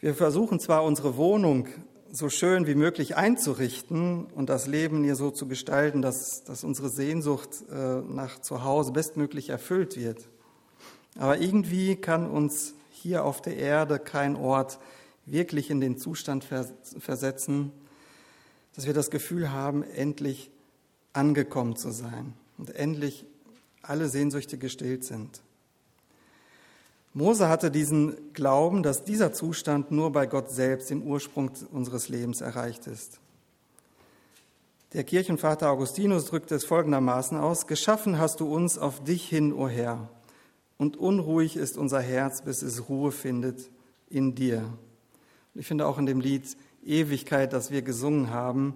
Wir 0.00 0.14
versuchen 0.14 0.60
zwar 0.60 0.84
unsere 0.84 1.16
Wohnung 1.16 1.66
so 2.10 2.28
schön 2.28 2.66
wie 2.66 2.74
möglich 2.74 3.16
einzurichten 3.16 4.26
und 4.26 4.50
das 4.50 4.66
Leben 4.66 5.02
hier 5.02 5.16
so 5.16 5.30
zu 5.30 5.48
gestalten, 5.48 6.02
dass, 6.02 6.44
dass 6.44 6.62
unsere 6.62 6.90
Sehnsucht 6.90 7.48
äh, 7.70 8.02
nach 8.02 8.38
Zuhause 8.42 8.92
bestmöglich 8.92 9.48
erfüllt 9.48 9.96
wird. 9.96 10.28
Aber 11.18 11.38
irgendwie 11.38 11.96
kann 11.96 12.28
uns 12.28 12.74
hier 12.90 13.24
auf 13.24 13.40
der 13.40 13.56
Erde 13.56 13.98
kein 13.98 14.36
Ort 14.36 14.78
wirklich 15.24 15.70
in 15.70 15.80
den 15.80 15.96
Zustand 15.96 16.44
versetzen, 16.44 17.72
dass 18.74 18.84
wir 18.84 18.92
das 18.92 19.08
Gefühl 19.08 19.52
haben, 19.52 19.82
endlich 19.82 20.50
angekommen 21.14 21.76
zu 21.76 21.90
sein 21.92 22.34
und 22.58 22.74
endlich 22.74 23.26
alle 23.82 24.08
Sehnsüchte 24.08 24.58
gestillt 24.58 25.04
sind. 25.04 25.40
Mose 27.14 27.48
hatte 27.48 27.70
diesen 27.70 28.32
Glauben, 28.32 28.82
dass 28.82 29.04
dieser 29.04 29.32
Zustand 29.32 29.90
nur 29.90 30.12
bei 30.12 30.26
Gott 30.26 30.50
selbst 30.50 30.90
im 30.90 31.02
Ursprung 31.02 31.50
unseres 31.70 32.08
Lebens 32.08 32.40
erreicht 32.40 32.86
ist. 32.86 33.20
Der 34.94 35.04
Kirchenvater 35.04 35.70
Augustinus 35.70 36.26
drückt 36.26 36.52
es 36.52 36.64
folgendermaßen 36.64 37.38
aus, 37.38 37.66
Geschaffen 37.66 38.18
hast 38.18 38.40
du 38.40 38.52
uns 38.52 38.78
auf 38.78 39.02
dich 39.02 39.28
hin, 39.28 39.52
o 39.52 39.68
Herr, 39.68 40.08
und 40.78 40.96
unruhig 40.96 41.56
ist 41.56 41.78
unser 41.78 42.00
Herz, 42.00 42.42
bis 42.42 42.62
es 42.62 42.88
Ruhe 42.88 43.12
findet 43.12 43.70
in 44.08 44.34
dir. 44.34 44.64
Ich 45.54 45.66
finde 45.66 45.86
auch 45.86 45.98
in 45.98 46.06
dem 46.06 46.20
Lied 46.20 46.56
Ewigkeit, 46.84 47.52
das 47.52 47.70
wir 47.70 47.82
gesungen 47.82 48.30
haben, 48.30 48.74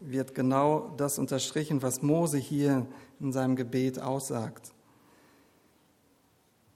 wird 0.00 0.34
genau 0.34 0.94
das 0.96 1.18
unterstrichen, 1.18 1.82
was 1.82 2.02
Mose 2.02 2.38
hier 2.38 2.86
in 3.20 3.32
seinem 3.32 3.56
Gebet 3.56 3.98
aussagt. 3.98 4.72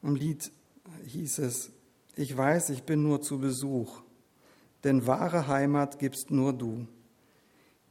Im 0.02 0.14
Lied 0.14 0.50
hieß 1.06 1.38
es, 1.38 1.70
ich 2.16 2.36
weiß, 2.36 2.70
ich 2.70 2.82
bin 2.82 3.02
nur 3.02 3.22
zu 3.22 3.38
Besuch, 3.38 4.02
denn 4.84 5.06
wahre 5.06 5.46
Heimat 5.46 5.98
gibst 5.98 6.30
nur 6.30 6.52
du. 6.52 6.86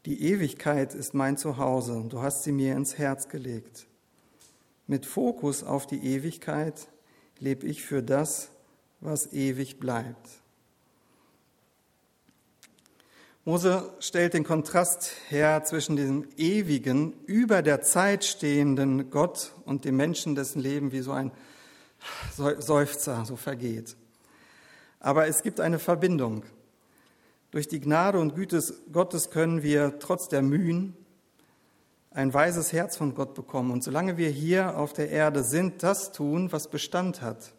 Die 0.06 0.22
Ewigkeit 0.24 0.94
ist 0.94 1.14
mein 1.14 1.38
Zuhause, 1.38 2.06
du 2.08 2.22
hast 2.22 2.44
sie 2.44 2.52
mir 2.52 2.76
ins 2.76 2.98
Herz 2.98 3.30
gelegt. 3.30 3.88
Mit 4.86 5.06
Fokus 5.06 5.64
auf 5.64 5.86
die 5.86 6.04
Ewigkeit 6.04 6.88
lebe 7.40 7.68
ich 7.68 7.84
für 7.84 8.02
das, 8.02 8.50
was 9.00 9.34
ewig 9.34 9.80
bleibt. 9.80 10.42
Mose 13.48 13.94
stellt 14.00 14.34
den 14.34 14.44
Kontrast 14.44 15.10
her 15.30 15.64
zwischen 15.64 15.96
dem 15.96 16.28
ewigen, 16.36 17.14
über 17.28 17.62
der 17.62 17.82
Zeit 17.82 18.26
stehenden 18.26 19.10
Gott 19.10 19.54
und 19.64 19.86
dem 19.86 19.96
Menschen, 19.96 20.36
dessen 20.36 20.60
Leben 20.60 20.92
wie 20.92 21.00
so 21.00 21.14
ein 21.14 21.32
Seufzer 22.36 23.24
so 23.24 23.38
vergeht. 23.38 23.96
Aber 25.00 25.28
es 25.28 25.44
gibt 25.44 25.62
eine 25.62 25.80
Verbindung. 25.80 26.44
Durch 27.52 27.70
die 27.70 27.80
Gnade 27.80 28.20
und 28.20 28.36
Güte 28.36 28.62
Gottes 28.92 29.30
können 29.30 29.64
wir 29.64 29.98
trotz 30.00 30.28
der 30.28 30.42
Mühen 30.42 30.98
ein 32.12 32.34
weises 32.34 32.74
Herz 32.74 32.98
von 32.98 33.16
Gott 33.16 33.34
bekommen 33.34 33.72
und 33.72 33.82
solange 33.82 34.18
wir 34.18 34.30
hier 34.30 34.78
auf 34.78 34.92
der 34.92 35.10
Erde 35.10 35.46
sind, 35.46 35.84
das 35.84 36.12
tun, 36.12 36.52
was 36.52 36.68
Bestand 36.68 37.22
hat. 37.22 37.54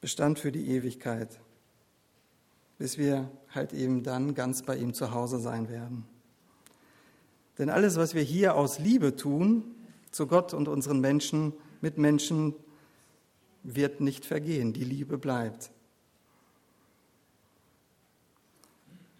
Bestand 0.00 0.40
für 0.40 0.50
die 0.50 0.68
Ewigkeit, 0.68 1.38
bis 2.76 2.98
wir 2.98 3.30
halt 3.54 3.72
eben 3.72 4.02
dann 4.02 4.34
ganz 4.34 4.62
bei 4.62 4.76
ihm 4.76 4.94
zu 4.94 5.12
Hause 5.12 5.38
sein 5.38 5.68
werden. 5.68 6.06
Denn 7.58 7.68
alles, 7.68 7.96
was 7.96 8.14
wir 8.14 8.22
hier 8.22 8.54
aus 8.54 8.78
Liebe 8.78 9.16
tun, 9.16 9.64
zu 10.10 10.26
Gott 10.26 10.54
und 10.54 10.68
unseren 10.68 11.00
Menschen, 11.00 11.52
Mitmenschen 11.80 12.54
wird 13.62 14.00
nicht 14.00 14.24
vergehen, 14.24 14.72
die 14.72 14.84
Liebe 14.84 15.18
bleibt. 15.18 15.70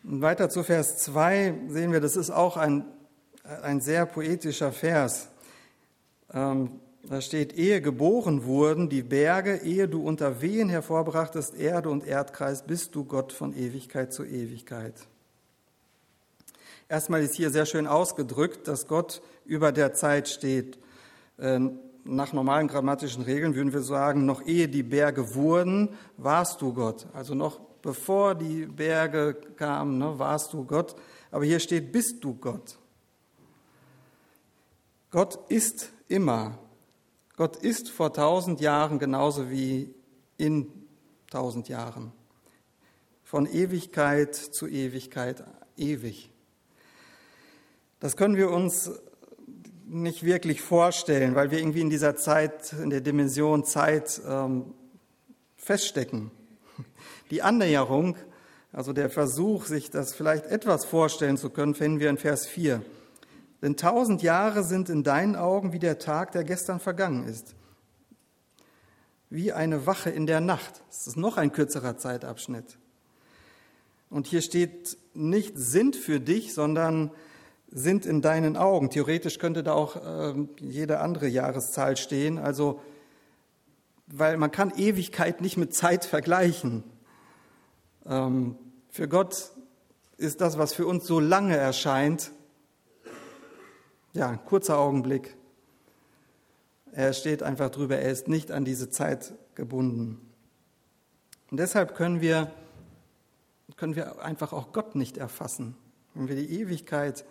Und 0.03 0.23
weiter 0.23 0.49
zu 0.49 0.63
Vers 0.63 0.99
2 0.99 1.55
sehen 1.69 1.93
wir, 1.93 2.01
das 2.01 2.17
ist 2.17 2.31
auch 2.31 2.57
ein, 2.57 2.85
ein 3.63 3.81
sehr 3.81 4.07
poetischer 4.07 4.73
Vers. 4.73 5.29
Ähm, 6.33 6.81
da 7.03 7.21
steht, 7.21 7.57
ehe 7.57 7.81
geboren 7.81 8.45
wurden 8.45 8.89
die 8.89 9.03
Berge, 9.03 9.57
ehe 9.57 9.89
du 9.89 10.03
unter 10.03 10.43
Wehen 10.43 10.69
hervorbrachtest 10.69 11.55
Erde 11.55 11.89
und 11.89 12.07
Erdkreis, 12.07 12.63
bist 12.63 12.95
du 12.95 13.05
Gott 13.05 13.33
von 13.33 13.57
Ewigkeit 13.57 14.13
zu 14.13 14.25
Ewigkeit. 14.25 14.95
Erstmal 16.89 17.23
ist 17.23 17.37
hier 17.37 17.51
sehr 17.51 17.67
schön 17.67 17.87
ausgedrückt, 17.87 18.69
dass 18.69 18.87
Gott 18.87 19.23
über 19.45 19.73
der 19.73 19.95
Zeit 19.95 20.29
steht. 20.29 20.79
Ähm, 21.39 21.79
nach 22.05 22.33
normalen 22.33 22.69
grammatischen 22.69 23.23
Regeln 23.23 23.55
würden 23.55 23.73
wir 23.73 23.83
sagen, 23.83 24.27
noch 24.27 24.45
ehe 24.45 24.69
die 24.69 24.83
Berge 24.83 25.35
wurden, 25.35 25.91
warst 26.17 26.61
du 26.61 26.75
Gott. 26.75 27.07
Also 27.13 27.35
noch 27.35 27.61
bevor 27.83 28.35
die 28.35 28.67
Berge 28.67 29.35
kamen, 29.57 29.99
ne, 29.99 30.19
warst 30.19 30.53
du 30.53 30.65
Gott. 30.65 30.97
Aber 31.31 31.45
hier 31.45 31.61
steht, 31.61 31.93
bist 31.93 32.23
du 32.25 32.35
Gott. 32.35 32.77
Gott 35.11 35.39
ist 35.49 35.93
immer. 36.09 36.59
Gott 37.41 37.57
ist 37.57 37.89
vor 37.89 38.13
tausend 38.13 38.61
Jahren 38.61 38.99
genauso 38.99 39.49
wie 39.49 39.95
in 40.37 40.71
tausend 41.31 41.71
Jahren. 41.71 42.13
Von 43.25 43.47
Ewigkeit 43.47 44.35
zu 44.35 44.69
Ewigkeit 44.69 45.43
ewig. 45.75 46.31
Das 47.99 48.19
können 48.19 48.37
wir 48.37 48.51
uns 48.51 48.91
nicht 49.87 50.23
wirklich 50.23 50.61
vorstellen, 50.61 51.35
weil 51.35 51.51
wir 51.51 51.61
irgendwie 51.61 51.81
in 51.81 51.89
dieser 51.89 52.15
Zeit, 52.15 52.75
in 52.75 52.91
der 52.91 53.01
Dimension 53.01 53.65
Zeit 53.65 54.21
ähm, 54.29 54.75
feststecken. 55.57 56.31
Die 57.31 57.41
Annäherung, 57.41 58.17
also 58.71 58.93
der 58.93 59.09
Versuch, 59.09 59.65
sich 59.65 59.89
das 59.89 60.13
vielleicht 60.13 60.45
etwas 60.45 60.85
vorstellen 60.85 61.39
zu 61.39 61.49
können, 61.49 61.75
finden 61.75 62.01
wir 62.01 62.11
in 62.11 62.19
Vers 62.19 62.47
4. 62.47 62.83
Denn 63.63 63.77
tausend 63.77 64.23
Jahre 64.23 64.65
sind 64.65 64.89
in 64.89 65.03
deinen 65.03 65.37
Augen 65.37 65.73
wie 65.73 65.79
der 65.79 65.99
Tag, 65.99 66.33
der 66.33 66.45
gestern 66.45 66.81
vergangen 66.81 67.27
ist. 67.27 67.55
Wie 69.29 69.53
eine 69.53 69.87
Wache 69.87 70.11
in 70.11 70.27
der 70.27 70.41
Nacht. 70.41 70.83
Das 70.89 71.07
ist 71.07 71.17
noch 71.17 71.37
ein 71.37 71.53
kürzerer 71.53 71.97
Zeitabschnitt. 71.99 72.79
Und 74.09 74.27
hier 74.27 74.43
steht 74.43 74.97
nicht 75.15 75.57
sind 75.57 75.95
für 75.95 76.21
dich, 76.21 76.55
sondern 76.55 77.11
sind 77.71 78.07
in 78.07 78.23
deinen 78.23 78.57
Augen. 78.57 78.91
Theoretisch 78.91 79.39
könnte 79.39 79.63
da 79.63 79.75
auch 79.75 79.97
äh, 79.97 80.35
jede 80.59 80.99
andere 80.99 81.29
Jahreszahl 81.29 81.97
stehen. 81.97 82.39
Also, 82.39 82.81
weil 84.09 84.37
man 84.37 84.51
kann 84.51 84.73
Ewigkeit 84.77 85.41
nicht 85.41 85.57
mit 85.57 85.75
Zeit 85.75 86.05
vergleichen. 86.05 86.83
Ähm, 88.07 88.57
für 88.89 89.07
Gott 89.07 89.53
ist 90.17 90.41
das, 90.41 90.59
was 90.59 90.75
für 90.75 90.87
uns 90.87 91.07
so 91.07 91.21
lange 91.21 91.57
erscheint, 91.57 92.33
ja, 94.13 94.37
kurzer 94.37 94.79
Augenblick. 94.79 95.37
Er 96.93 97.13
steht 97.13 97.43
einfach 97.43 97.71
drüber, 97.71 97.97
er 97.99 98.11
ist 98.11 98.29
nicht 98.29 98.51
an 98.51 98.65
diese 98.65 98.91
Zeit 98.91 99.35
gebunden. 99.55 100.21
Und 101.51 101.59
deshalb 101.59 101.95
können 101.95 102.21
wir, 102.21 102.51
können 103.77 103.95
wir 103.95 104.23
einfach 104.23 104.53
auch 104.53 104.73
Gott 104.73 104.97
nicht 104.97 105.17
erfassen. 105.17 105.77
Wenn 106.15 106.29
wir 106.29 106.37
die 106.37 106.61
Ewigkeit, 106.61 107.25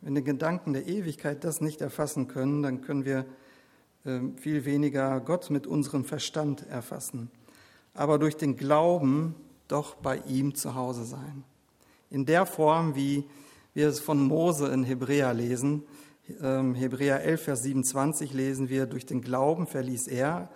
wenn 0.00 0.14
die 0.14 0.22
Gedanken 0.22 0.74
der 0.74 0.86
Ewigkeit 0.86 1.44
das 1.44 1.60
nicht 1.60 1.80
erfassen 1.80 2.28
können, 2.28 2.62
dann 2.62 2.82
können 2.82 3.04
wir 3.04 3.24
äh, 4.04 4.20
viel 4.36 4.64
weniger 4.64 5.20
Gott 5.20 5.50
mit 5.50 5.66
unserem 5.66 6.04
Verstand 6.04 6.66
erfassen. 6.68 7.30
Aber 7.94 8.18
durch 8.18 8.36
den 8.36 8.56
Glauben 8.56 9.34
doch 9.66 9.96
bei 9.96 10.18
ihm 10.26 10.54
zu 10.54 10.74
Hause 10.74 11.04
sein. 11.04 11.44
In 12.10 12.26
der 12.26 12.46
Form, 12.46 12.94
wie 12.94 13.24
wir 13.74 13.88
es 13.88 14.00
von 14.00 14.20
Mose 14.20 14.68
in 14.68 14.82
Hebräer 14.82 15.32
lesen. 15.34 15.84
Ähm, 16.42 16.74
Hebräer 16.74 17.22
11, 17.22 17.42
Vers 17.42 17.62
27 17.62 18.34
lesen 18.34 18.68
wir, 18.68 18.86
durch 18.86 19.06
den 19.06 19.22
Glauben 19.22 19.66
verließ 19.66 20.08
er, 20.08 20.50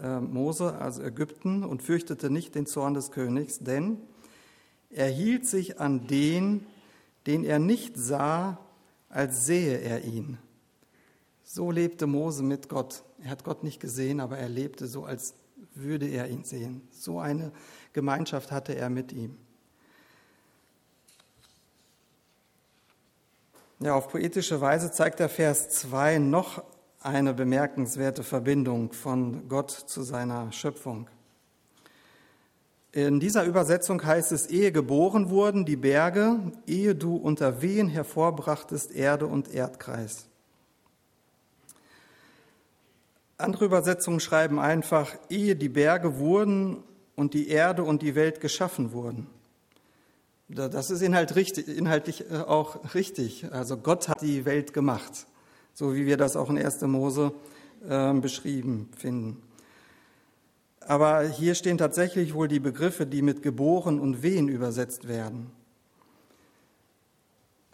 äh, 0.00 0.20
Mose, 0.20 0.76
also 0.76 1.02
Ägypten, 1.02 1.64
und 1.64 1.82
fürchtete 1.82 2.30
nicht 2.30 2.54
den 2.54 2.66
Zorn 2.66 2.94
des 2.94 3.10
Königs, 3.10 3.58
denn 3.58 3.98
er 4.90 5.08
hielt 5.08 5.46
sich 5.46 5.80
an 5.80 6.06
den, 6.06 6.66
den 7.26 7.44
er 7.44 7.58
nicht 7.58 7.96
sah, 7.96 8.58
als 9.08 9.46
sehe 9.46 9.78
er 9.78 10.04
ihn. 10.04 10.38
So 11.42 11.70
lebte 11.70 12.06
Mose 12.06 12.42
mit 12.42 12.68
Gott. 12.68 13.02
Er 13.22 13.30
hat 13.30 13.44
Gott 13.44 13.64
nicht 13.64 13.80
gesehen, 13.80 14.20
aber 14.20 14.38
er 14.38 14.48
lebte 14.48 14.86
so, 14.86 15.04
als 15.04 15.34
würde 15.74 16.06
er 16.06 16.28
ihn 16.28 16.44
sehen. 16.44 16.82
So 16.90 17.18
eine 17.18 17.52
Gemeinschaft 17.92 18.52
hatte 18.52 18.74
er 18.76 18.90
mit 18.90 19.12
ihm. 19.12 19.36
Ja, 23.78 23.94
auf 23.94 24.08
poetische 24.08 24.62
Weise 24.62 24.90
zeigt 24.90 25.20
der 25.20 25.28
Vers 25.28 25.68
2 25.68 26.16
noch 26.16 26.64
eine 27.02 27.34
bemerkenswerte 27.34 28.22
Verbindung 28.22 28.90
von 28.92 29.50
Gott 29.50 29.70
zu 29.70 30.02
seiner 30.02 30.50
Schöpfung. 30.50 31.08
In 32.92 33.20
dieser 33.20 33.44
Übersetzung 33.44 34.02
heißt 34.02 34.32
es, 34.32 34.46
ehe 34.46 34.72
geboren 34.72 35.28
wurden 35.28 35.66
die 35.66 35.76
Berge, 35.76 36.38
ehe 36.66 36.94
du 36.94 37.16
unter 37.16 37.60
Wehen 37.60 37.88
hervorbrachtest 37.88 38.92
Erde 38.92 39.26
und 39.26 39.52
Erdkreis. 39.52 40.26
Andere 43.36 43.66
Übersetzungen 43.66 44.20
schreiben 44.20 44.58
einfach, 44.58 45.14
ehe 45.28 45.54
die 45.54 45.68
Berge 45.68 46.18
wurden 46.18 46.82
und 47.14 47.34
die 47.34 47.50
Erde 47.50 47.84
und 47.84 48.00
die 48.00 48.14
Welt 48.14 48.40
geschaffen 48.40 48.92
wurden. 48.92 49.26
Das 50.48 50.90
ist 50.90 51.02
inhaltlich 51.02 52.30
äh, 52.30 52.36
auch 52.36 52.94
richtig. 52.94 53.52
Also 53.52 53.76
Gott 53.76 54.08
hat 54.08 54.22
die 54.22 54.44
Welt 54.44 54.72
gemacht, 54.72 55.26
so 55.74 55.94
wie 55.94 56.06
wir 56.06 56.16
das 56.16 56.36
auch 56.36 56.50
in 56.50 56.58
1. 56.58 56.82
Mose 56.82 57.32
äh, 57.88 58.12
beschrieben 58.14 58.88
finden. 58.96 59.42
Aber 60.80 61.22
hier 61.22 61.56
stehen 61.56 61.78
tatsächlich 61.78 62.32
wohl 62.32 62.46
die 62.46 62.60
Begriffe, 62.60 63.06
die 63.06 63.22
mit 63.22 63.42
geboren 63.42 63.98
und 63.98 64.22
wehen 64.22 64.48
übersetzt 64.48 65.08
werden. 65.08 65.50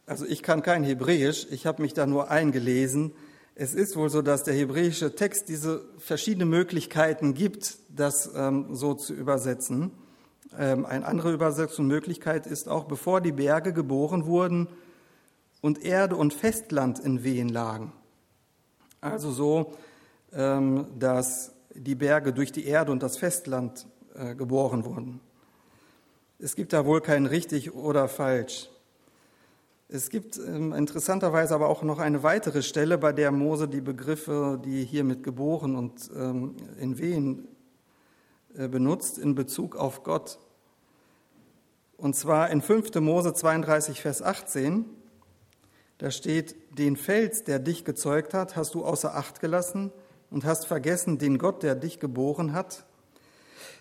Also 0.07 0.25
ich 0.25 0.43
kann 0.43 0.63
kein 0.63 0.83
Hebräisch, 0.83 1.47
ich 1.51 1.67
habe 1.67 1.83
mich 1.83 1.93
da 1.93 2.07
nur 2.07 2.31
eingelesen. 2.31 3.13
Es 3.55 3.75
ist 3.75 3.97
wohl 3.97 4.09
so, 4.09 4.23
dass 4.23 4.45
der 4.45 4.55
hebräische 4.55 5.15
Text 5.15 5.51
diese 5.51 5.85
verschiedenen 5.99 6.49
Möglichkeiten 6.49 7.35
gibt, 7.35 7.77
das 7.95 8.31
ähm, 8.35 8.75
so 8.75 8.95
zu 8.95 9.13
übersetzen. 9.13 9.91
Ähm, 10.59 10.85
eine 10.85 11.07
andere 11.07 11.33
Übersetzungsmöglichkeit 11.33 12.47
ist 12.47 12.69
auch, 12.69 12.85
bevor 12.85 13.21
die 13.21 13.33
Berge 13.33 13.73
geboren 13.73 14.27
wurden 14.27 14.69
und 15.61 15.83
Erde 15.85 16.17
und 16.17 16.35
Festland 16.35 16.99
in 16.99 17.25
Wehen 17.25 17.49
lagen. 17.49 17.93
Also 19.01 19.31
so, 19.31 19.73
ähm, 20.33 20.87
dass 20.99 21.53
die 21.75 21.95
Berge 21.95 22.33
durch 22.33 22.53
die 22.53 22.67
Erde 22.67 22.93
und 22.93 23.03
das 23.03 23.17
Festland 23.17 23.87
äh, 24.15 24.35
geboren 24.35 24.85
wurden. 24.85 25.21
Es 26.39 26.55
gibt 26.57 26.73
da 26.73 26.85
wohl 26.85 27.01
kein 27.01 27.27
richtig 27.27 27.75
oder 27.75 28.09
falsch. 28.09 28.69
Es 29.89 30.11
gibt 30.11 30.39
ähm, 30.39 30.73
interessanterweise 30.73 31.55
aber 31.55 31.69
auch 31.69 31.83
noch 31.83 31.99
eine 31.99 32.23
weitere 32.23 32.63
Stelle, 32.63 32.99
bei 32.99 33.13
der 33.13 33.31
Mose 33.31 33.69
die 33.69 33.81
Begriffe, 33.81 34.61
die 34.63 34.85
hier 34.85 35.05
mit 35.05 35.23
geboren 35.23 35.77
und 35.77 36.11
in 36.79 36.99
Wehen 36.99 37.49
benutzt, 38.55 39.19
in 39.19 39.35
Bezug 39.35 39.77
auf 39.77 40.03
Gott. 40.03 40.39
Und 41.97 42.17
zwar 42.17 42.51
in 42.51 42.63
5. 42.63 42.95
Mose 42.97 43.33
32, 43.33 44.01
Vers 44.01 44.23
18. 44.23 44.85
Da 45.99 46.11
steht, 46.11 46.57
den 46.77 46.97
Fels, 46.97 47.45
der 47.45 47.59
dich 47.59 47.85
gezeugt 47.85 48.35
hat, 48.35 48.57
hast 48.57 48.75
du 48.75 48.85
außer 48.85 49.15
Acht 49.15 49.41
gelassen 49.41 49.93
und 50.31 50.45
hast 50.45 50.67
vergessen 50.67 51.19
den 51.19 51.39
Gott, 51.39 51.63
der 51.63 51.75
dich 51.75 52.01
geboren 52.01 52.53
hat. 52.55 52.85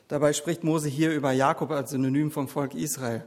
Dabei 0.08 0.34
spricht 0.34 0.64
Mose 0.64 0.90
hier 0.90 1.14
über 1.14 1.32
Jakob 1.32 1.72
als 1.72 1.92
Synonym 1.92 2.32
vom 2.32 2.48
Volk 2.48 2.76
Israel. 2.76 3.24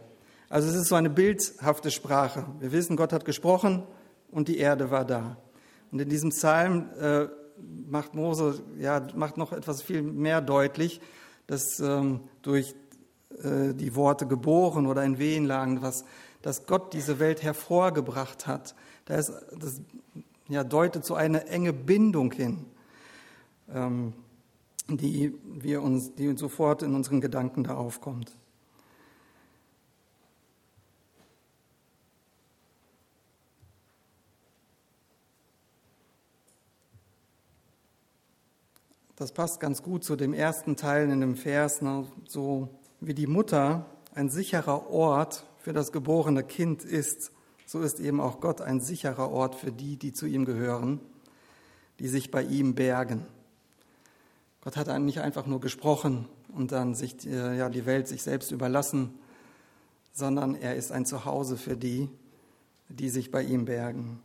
Also 0.49 0.69
es 0.69 0.75
ist 0.75 0.89
so 0.89 0.95
eine 0.95 1.11
bildhafte 1.11 1.91
Sprache. 1.91 2.47
Wir 2.61 2.71
wissen, 2.71 2.97
Gott 2.97 3.13
hat 3.13 3.25
gesprochen 3.25 3.83
und 4.31 4.49
die 4.49 4.59
Erde 4.59 4.91
war 4.91 5.05
da. 5.05 5.39
Und 5.91 6.01
in 6.01 6.09
diesem 6.09 6.31
Psalm 6.31 6.91
äh, 7.01 7.27
macht 7.89 8.15
Mose 8.15 8.63
ja 8.79 9.05
macht 9.17 9.39
noch 9.39 9.53
etwas 9.53 9.83
viel 9.83 10.03
mehr 10.03 10.41
deutlich, 10.41 11.01
dass 11.47 11.81
ähm, 11.81 12.21
durch 12.43 12.75
äh, 13.43 13.75
die 13.75 13.95
Worte 13.95 14.27
geboren 14.27 14.87
oder 14.87 15.05
in 15.05 15.19
Wehen 15.19 15.45
lagen, 15.45 15.83
was, 15.83 16.05
dass 16.43 16.67
Gott 16.67 16.93
diese 16.93 17.19
Welt 17.19 17.43
hervorgebracht 17.43 18.47
hat. 18.47 18.75
Da 19.07 19.17
ist, 19.17 19.33
das 19.59 19.81
ja, 20.49 20.65
deutet 20.65 21.05
so 21.05 21.15
eine 21.15 21.47
enge 21.47 21.73
Bindung 21.73 22.33
hin, 22.33 22.65
ähm, 23.73 24.13
die 24.89 25.35
wir 25.45 25.83
uns, 25.83 26.15
die 26.15 26.37
sofort 26.37 26.83
in 26.83 26.95
unseren 26.95 27.21
Gedanken 27.21 27.65
da 27.65 27.75
aufkommt. 27.75 28.37
Das 39.17 39.31
passt 39.31 39.61
ganz 39.61 39.85
gut 39.85 40.03
zu 40.03 40.17
dem 40.17 40.35
ersten 40.35 40.75
Teil 40.75 41.09
in 41.09 41.21
dem 41.21 41.37
Vers, 41.37 41.83
ne, 41.83 42.05
so 42.27 42.69
wie 43.01 43.15
die 43.15 43.29
Mutter 43.29 43.87
ein 44.13 44.29
sicherer 44.29 44.91
Ort 44.91 45.47
für 45.59 45.73
das 45.73 45.93
geborene 45.93 46.43
Kind 46.43 46.85
ist, 46.85 47.31
so 47.65 47.81
ist 47.83 48.01
eben 48.01 48.21
auch 48.21 48.41
Gott 48.41 48.61
ein 48.61 48.81
sicherer 48.81 49.31
Ort 49.31 49.55
für 49.55 49.71
die, 49.71 49.97
die 49.97 50.13
zu 50.13 50.27
ihm 50.27 50.45
gehören, 50.45 51.01
die 52.01 52.09
sich 52.09 52.33
bei 52.33 52.43
ihm 52.43 52.75
bergen. 52.75 53.25
Gott 54.63 54.77
hat 54.77 54.89
nicht 55.01 55.21
einfach 55.21 55.47
nur 55.47 55.61
gesprochen 55.61 56.27
und 56.53 56.73
dann 56.73 56.97
sich 56.97 57.25
äh, 57.25 57.57
ja, 57.57 57.69
die 57.69 57.87
Welt 57.87 58.09
sich 58.09 58.25
selbst 58.25 58.51
überlassen, 58.51 59.15
sondern 60.13 60.57
er 60.57 60.75
ist 60.75 60.91
ein 60.91 61.07
Zuhause 61.07 61.57
für 61.57 61.77
die, 61.77 62.09
die 62.89 63.11
sich 63.11 63.31
bei 63.31 63.43
ihm 63.45 63.65
bergen. 63.65 64.21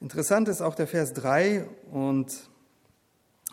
Interessant 0.00 0.46
ist 0.46 0.62
auch 0.62 0.76
der 0.76 0.86
Vers 0.86 1.12
3 1.12 1.68
und 1.90 2.51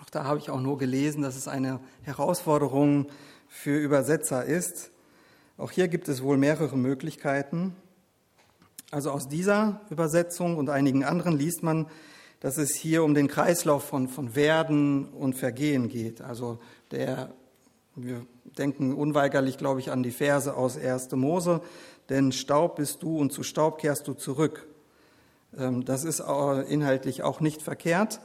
auch 0.01 0.09
da 0.09 0.23
habe 0.23 0.39
ich 0.39 0.49
auch 0.49 0.61
nur 0.61 0.77
gelesen, 0.77 1.21
dass 1.21 1.35
es 1.35 1.47
eine 1.47 1.79
Herausforderung 2.03 3.07
für 3.47 3.77
Übersetzer 3.77 4.45
ist. 4.45 4.91
Auch 5.57 5.71
hier 5.71 5.87
gibt 5.87 6.07
es 6.07 6.23
wohl 6.23 6.37
mehrere 6.37 6.77
Möglichkeiten. 6.77 7.75
Also 8.91 9.11
aus 9.11 9.27
dieser 9.27 9.81
Übersetzung 9.89 10.57
und 10.57 10.69
einigen 10.69 11.03
anderen 11.03 11.37
liest 11.37 11.63
man, 11.63 11.87
dass 12.39 12.57
es 12.57 12.73
hier 12.73 13.03
um 13.03 13.13
den 13.13 13.27
Kreislauf 13.27 13.83
von, 13.83 14.07
von 14.07 14.35
Werden 14.35 15.09
und 15.09 15.35
Vergehen 15.35 15.89
geht. 15.89 16.21
Also 16.21 16.59
der, 16.91 17.33
wir 17.95 18.25
denken 18.57 18.93
unweigerlich, 18.93 19.57
glaube 19.57 19.79
ich, 19.79 19.91
an 19.91 20.03
die 20.03 20.11
Verse 20.11 20.55
aus 20.55 20.77
1. 20.77 21.11
Mose, 21.11 21.61
denn 22.07 22.31
Staub 22.31 22.77
bist 22.77 23.03
du 23.03 23.17
und 23.17 23.31
zu 23.31 23.43
Staub 23.43 23.79
kehrst 23.79 24.07
du 24.07 24.13
zurück. 24.13 24.67
Ähm, 25.57 25.85
das 25.85 26.03
ist 26.03 26.19
inhaltlich 26.21 27.23
auch 27.23 27.41
nicht 27.41 27.61
verkehrt, 27.61 28.21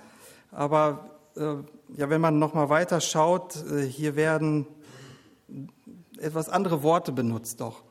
aber 0.51 1.11
äh, 1.11 1.14
ja, 1.37 2.11
wenn 2.11 2.21
man 2.21 2.39
noch 2.39 2.55
mal 2.55 2.69
weiter 2.69 3.01
schaut, 3.01 3.57
äh, 3.71 3.83
hier 3.83 4.17
werden 4.17 4.67
etwas 6.19 6.49
andere 6.49 6.83
Worte 6.83 7.13
benutzt 7.13 7.61
doch. 7.61 7.83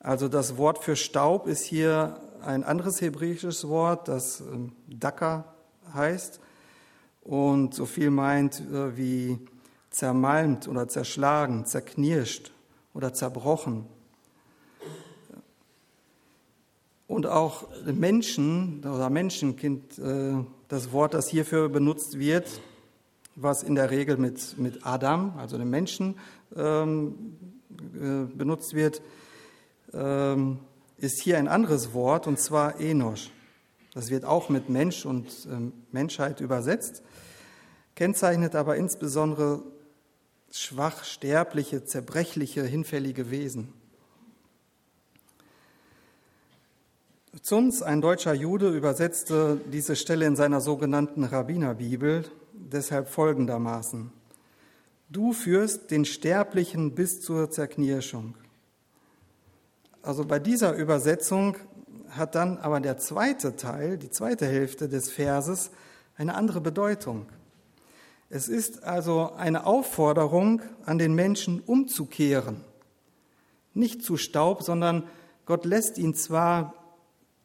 Also 0.00 0.28
das 0.28 0.56
Wort 0.56 0.78
für 0.78 0.96
Staub 0.96 1.46
ist 1.46 1.64
hier 1.64 2.20
ein 2.44 2.64
anderes 2.64 3.00
hebräisches 3.00 3.68
Wort, 3.68 4.08
das 4.08 4.40
ähm, 4.40 4.72
Daka 4.88 5.44
heißt 5.94 6.40
und 7.22 7.74
so 7.74 7.86
viel 7.86 8.10
meint 8.10 8.60
äh, 8.60 8.96
wie 8.96 9.38
zermalmt 9.90 10.66
oder 10.66 10.88
zerschlagen, 10.88 11.66
zerknirscht 11.66 12.52
oder 12.94 13.12
zerbrochen. 13.12 13.86
Und 17.06 17.26
auch 17.26 17.68
Menschen 17.84 18.80
oder 18.80 19.10
Menschenkind, 19.10 19.98
äh, 19.98 20.34
das 20.68 20.92
Wort, 20.92 21.14
das 21.14 21.28
hierfür 21.28 21.68
benutzt 21.68 22.18
wird, 22.18 22.48
was 23.34 23.62
in 23.62 23.74
der 23.74 23.90
Regel 23.90 24.16
mit, 24.16 24.58
mit 24.58 24.86
Adam, 24.86 25.34
also 25.38 25.58
dem 25.58 25.70
Menschen, 25.70 26.16
ähm, 26.56 27.36
äh, 27.94 28.24
benutzt 28.34 28.74
wird, 28.74 29.02
ähm, 29.92 30.58
ist 30.98 31.20
hier 31.20 31.38
ein 31.38 31.48
anderes 31.48 31.94
Wort, 31.94 32.26
und 32.26 32.38
zwar 32.38 32.80
Enosch. 32.80 33.30
Das 33.94 34.10
wird 34.10 34.24
auch 34.24 34.48
mit 34.48 34.68
Mensch 34.68 35.04
und 35.04 35.26
ähm, 35.50 35.72
Menschheit 35.90 36.40
übersetzt, 36.40 37.02
kennzeichnet 37.94 38.54
aber 38.54 38.76
insbesondere 38.76 39.62
schwach, 40.50 41.04
sterbliche, 41.04 41.84
zerbrechliche, 41.84 42.62
hinfällige 42.64 43.30
Wesen. 43.30 43.72
Zunz, 47.40 47.80
ein 47.82 48.02
deutscher 48.02 48.34
Jude, 48.34 48.68
übersetzte 48.68 49.58
diese 49.72 49.96
Stelle 49.96 50.26
in 50.26 50.36
seiner 50.36 50.60
sogenannten 50.60 51.24
Rabbinerbibel 51.24 52.24
deshalb 52.72 53.08
folgendermaßen. 53.08 54.12
Du 55.08 55.32
führst 55.32 55.90
den 55.90 56.04
Sterblichen 56.04 56.94
bis 56.94 57.20
zur 57.20 57.50
Zerknirschung. 57.50 58.34
Also 60.02 60.24
bei 60.24 60.38
dieser 60.38 60.74
Übersetzung 60.74 61.56
hat 62.10 62.34
dann 62.34 62.58
aber 62.58 62.80
der 62.80 62.98
zweite 62.98 63.56
Teil, 63.56 63.98
die 63.98 64.10
zweite 64.10 64.46
Hälfte 64.46 64.88
des 64.88 65.10
Verses, 65.10 65.70
eine 66.16 66.34
andere 66.34 66.60
Bedeutung. 66.60 67.26
Es 68.28 68.48
ist 68.48 68.84
also 68.84 69.32
eine 69.32 69.66
Aufforderung 69.66 70.62
an 70.86 70.98
den 70.98 71.14
Menschen 71.14 71.60
umzukehren. 71.60 72.64
Nicht 73.74 74.02
zu 74.02 74.16
Staub, 74.16 74.62
sondern 74.62 75.08
Gott 75.44 75.64
lässt 75.64 75.98
ihn 75.98 76.14
zwar 76.14 76.74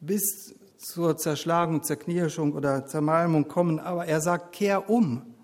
bis 0.00 0.54
zur 0.78 1.16
Zerschlagung, 1.16 1.82
Zerknirschung 1.82 2.52
oder 2.54 2.86
Zermalmung 2.86 3.48
kommen, 3.48 3.80
aber 3.80 4.06
er 4.06 4.20
sagt, 4.20 4.52
kehr 4.52 4.88
um. 4.88 5.34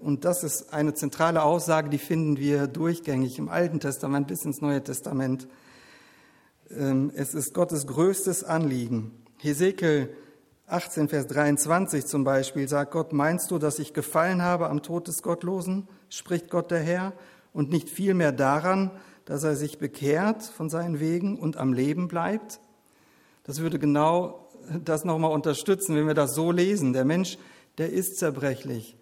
Und 0.00 0.24
das 0.24 0.44
ist 0.44 0.72
eine 0.72 0.94
zentrale 0.94 1.42
Aussage, 1.42 1.90
die 1.90 1.98
finden 1.98 2.38
wir 2.38 2.68
durchgängig 2.68 3.38
im 3.38 3.48
Alten 3.48 3.80
Testament 3.80 4.28
bis 4.28 4.44
ins 4.44 4.60
Neue 4.60 4.82
Testament. 4.82 5.48
Ähm, 6.70 7.10
es 7.14 7.34
ist 7.34 7.54
Gottes 7.54 7.86
größtes 7.86 8.44
Anliegen. 8.44 9.10
Hesekiel 9.38 10.10
18, 10.68 11.08
Vers 11.08 11.26
23 11.26 12.06
zum 12.06 12.24
Beispiel 12.24 12.68
sagt 12.68 12.92
Gott, 12.92 13.12
meinst 13.12 13.50
du, 13.50 13.58
dass 13.58 13.78
ich 13.78 13.94
gefallen 13.94 14.42
habe 14.42 14.68
am 14.68 14.82
Tod 14.82 15.08
des 15.08 15.22
Gottlosen, 15.22 15.88
spricht 16.08 16.50
Gott 16.50 16.70
der 16.70 16.80
Herr, 16.80 17.12
und 17.52 17.70
nicht 17.70 17.88
vielmehr 17.88 18.32
daran, 18.32 18.90
dass 19.24 19.42
er 19.42 19.56
sich 19.56 19.78
bekehrt 19.78 20.42
von 20.44 20.70
seinen 20.70 21.00
Wegen 21.00 21.38
und 21.38 21.56
am 21.56 21.72
Leben 21.72 22.06
bleibt? 22.06 22.60
Das 23.48 23.60
würde 23.60 23.78
genau 23.78 24.46
das 24.84 25.06
nochmal 25.06 25.32
unterstützen, 25.32 25.96
wenn 25.96 26.06
wir 26.06 26.12
das 26.12 26.34
so 26.34 26.52
lesen. 26.52 26.92
Der 26.92 27.06
Mensch, 27.06 27.38
der 27.78 27.90
ist 27.90 28.18
zerbrechlich. 28.18 28.98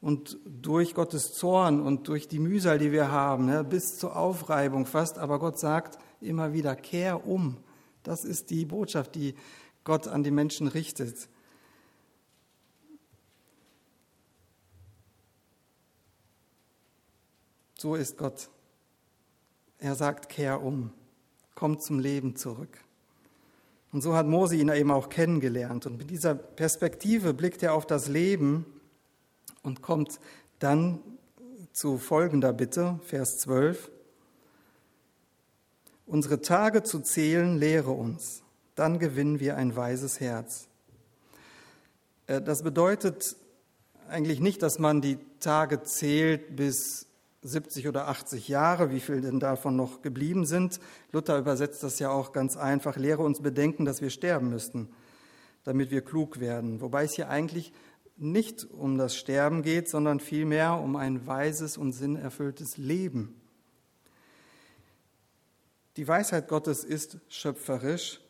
Und 0.00 0.36
durch 0.44 0.94
Gottes 0.94 1.32
Zorn 1.32 1.80
und 1.80 2.08
durch 2.08 2.26
die 2.26 2.40
Mühsal, 2.40 2.80
die 2.80 2.90
wir 2.90 3.12
haben, 3.12 3.68
bis 3.68 3.96
zur 3.96 4.16
Aufreibung 4.16 4.86
fast, 4.86 5.20
aber 5.20 5.38
Gott 5.38 5.60
sagt, 5.60 6.00
immer 6.20 6.52
wieder, 6.52 6.74
kehr 6.74 7.24
um. 7.24 7.58
Das 8.02 8.24
ist 8.24 8.50
die 8.50 8.64
Botschaft, 8.64 9.14
die 9.14 9.36
Gott 9.84 10.08
an 10.08 10.24
die 10.24 10.32
Menschen 10.32 10.66
richtet. 10.66 11.28
So 17.78 17.94
ist 17.94 18.18
Gott. 18.18 18.48
Er 19.78 19.94
sagt, 19.94 20.28
kehr 20.28 20.64
um, 20.64 20.92
komm 21.54 21.78
zum 21.78 22.00
Leben 22.00 22.34
zurück. 22.34 22.84
Und 23.94 24.00
so 24.00 24.16
hat 24.16 24.26
Mose 24.26 24.56
ihn 24.56 24.70
eben 24.70 24.90
auch 24.90 25.08
kennengelernt. 25.08 25.86
Und 25.86 25.98
mit 25.98 26.10
dieser 26.10 26.34
Perspektive 26.34 27.32
blickt 27.32 27.62
er 27.62 27.74
auf 27.74 27.86
das 27.86 28.08
Leben 28.08 28.66
und 29.62 29.82
kommt 29.82 30.18
dann 30.58 30.98
zu 31.72 31.98
folgender 31.98 32.52
Bitte, 32.52 32.98
Vers 33.04 33.38
12 33.38 33.92
unsere 36.06 36.42
Tage 36.42 36.82
zu 36.82 36.98
zählen, 36.98 37.56
lehre 37.56 37.92
uns, 37.92 38.42
dann 38.74 38.98
gewinnen 38.98 39.38
wir 39.38 39.56
ein 39.56 39.76
weises 39.76 40.18
Herz. 40.18 40.66
Äh, 42.26 42.42
das 42.42 42.64
bedeutet 42.64 43.36
eigentlich 44.08 44.40
nicht, 44.40 44.62
dass 44.62 44.80
man 44.80 45.02
die 45.02 45.18
Tage 45.38 45.84
zählt 45.84 46.56
bis 46.56 47.06
70 47.44 47.88
oder 47.88 48.08
80 48.08 48.48
Jahre, 48.48 48.90
wie 48.90 49.00
viel 49.00 49.20
denn 49.20 49.38
davon 49.38 49.76
noch 49.76 50.00
geblieben 50.00 50.46
sind. 50.46 50.80
Luther 51.12 51.38
übersetzt 51.38 51.82
das 51.82 51.98
ja 51.98 52.10
auch 52.10 52.32
ganz 52.32 52.56
einfach, 52.56 52.96
lehre 52.96 53.22
uns 53.22 53.40
bedenken, 53.40 53.84
dass 53.84 54.00
wir 54.00 54.10
sterben 54.10 54.48
müssten, 54.48 54.88
damit 55.62 55.90
wir 55.90 56.00
klug 56.00 56.40
werden. 56.40 56.80
Wobei 56.80 57.04
es 57.04 57.12
hier 57.12 57.28
eigentlich 57.28 57.72
nicht 58.16 58.64
um 58.64 58.96
das 58.96 59.14
Sterben 59.14 59.62
geht, 59.62 59.88
sondern 59.88 60.20
vielmehr 60.20 60.80
um 60.80 60.96
ein 60.96 61.26
weises 61.26 61.76
und 61.76 61.92
sinnerfülltes 61.92 62.78
Leben. 62.78 63.40
Die 65.96 66.08
Weisheit 66.08 66.48
Gottes 66.48 66.82
ist 66.82 67.18
schöpferisch 67.28 68.20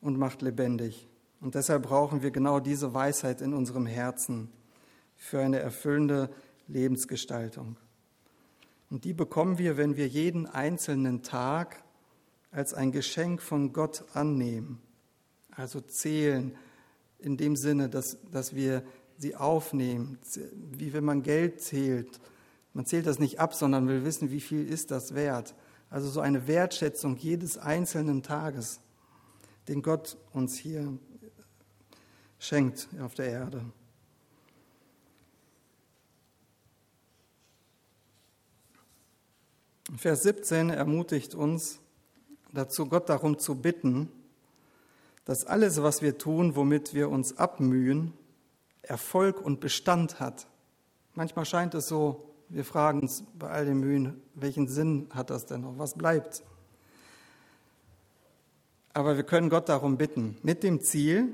und 0.00 0.16
macht 0.16 0.42
lebendig. 0.42 1.08
Und 1.40 1.54
deshalb 1.54 1.82
brauchen 1.82 2.22
wir 2.22 2.30
genau 2.30 2.60
diese 2.60 2.94
Weisheit 2.94 3.40
in 3.40 3.52
unserem 3.52 3.86
Herzen 3.86 4.50
für 5.16 5.40
eine 5.40 5.58
erfüllende 5.58 6.30
Lebensgestaltung. 6.68 7.76
Und 8.90 9.04
die 9.04 9.12
bekommen 9.12 9.58
wir, 9.58 9.76
wenn 9.76 9.96
wir 9.96 10.08
jeden 10.08 10.46
einzelnen 10.46 11.22
Tag 11.22 11.84
als 12.50 12.74
ein 12.74 12.90
Geschenk 12.90 13.40
von 13.40 13.72
Gott 13.72 14.04
annehmen. 14.14 14.82
Also 15.52 15.80
zählen 15.80 16.56
in 17.18 17.36
dem 17.36 17.54
Sinne, 17.54 17.88
dass, 17.88 18.18
dass 18.32 18.54
wir 18.54 18.82
sie 19.16 19.36
aufnehmen, 19.36 20.18
wie 20.72 20.92
wenn 20.92 21.04
man 21.04 21.22
Geld 21.22 21.60
zählt. 21.60 22.20
Man 22.72 22.86
zählt 22.86 23.06
das 23.06 23.18
nicht 23.18 23.38
ab, 23.38 23.54
sondern 23.54 23.86
will 23.86 24.04
wissen, 24.04 24.30
wie 24.30 24.40
viel 24.40 24.66
ist 24.66 24.90
das 24.90 25.14
wert. 25.14 25.54
Also 25.88 26.08
so 26.08 26.20
eine 26.20 26.46
Wertschätzung 26.48 27.16
jedes 27.16 27.58
einzelnen 27.58 28.22
Tages, 28.22 28.80
den 29.68 29.82
Gott 29.82 30.16
uns 30.32 30.56
hier 30.56 30.98
schenkt 32.38 32.88
auf 33.00 33.14
der 33.14 33.26
Erde. 33.26 33.64
Vers 39.96 40.22
17 40.22 40.70
ermutigt 40.70 41.34
uns 41.34 41.80
dazu, 42.52 42.86
Gott 42.86 43.08
darum 43.08 43.38
zu 43.38 43.56
bitten, 43.56 44.08
dass 45.24 45.44
alles, 45.44 45.82
was 45.82 46.00
wir 46.00 46.16
tun, 46.16 46.54
womit 46.54 46.94
wir 46.94 47.08
uns 47.08 47.38
abmühen, 47.38 48.12
Erfolg 48.82 49.40
und 49.40 49.60
Bestand 49.60 50.20
hat. 50.20 50.46
Manchmal 51.14 51.44
scheint 51.44 51.74
es 51.74 51.88
so, 51.88 52.30
wir 52.48 52.64
fragen 52.64 53.00
uns 53.00 53.24
bei 53.38 53.48
all 53.48 53.64
den 53.64 53.80
Mühen, 53.80 54.22
welchen 54.34 54.68
Sinn 54.68 55.08
hat 55.10 55.30
das 55.30 55.46
denn 55.46 55.62
noch? 55.62 55.78
Was 55.78 55.94
bleibt? 55.94 56.42
Aber 58.92 59.16
wir 59.16 59.24
können 59.24 59.50
Gott 59.50 59.68
darum 59.68 59.96
bitten, 59.96 60.36
mit 60.42 60.62
dem 60.62 60.80
Ziel, 60.80 61.28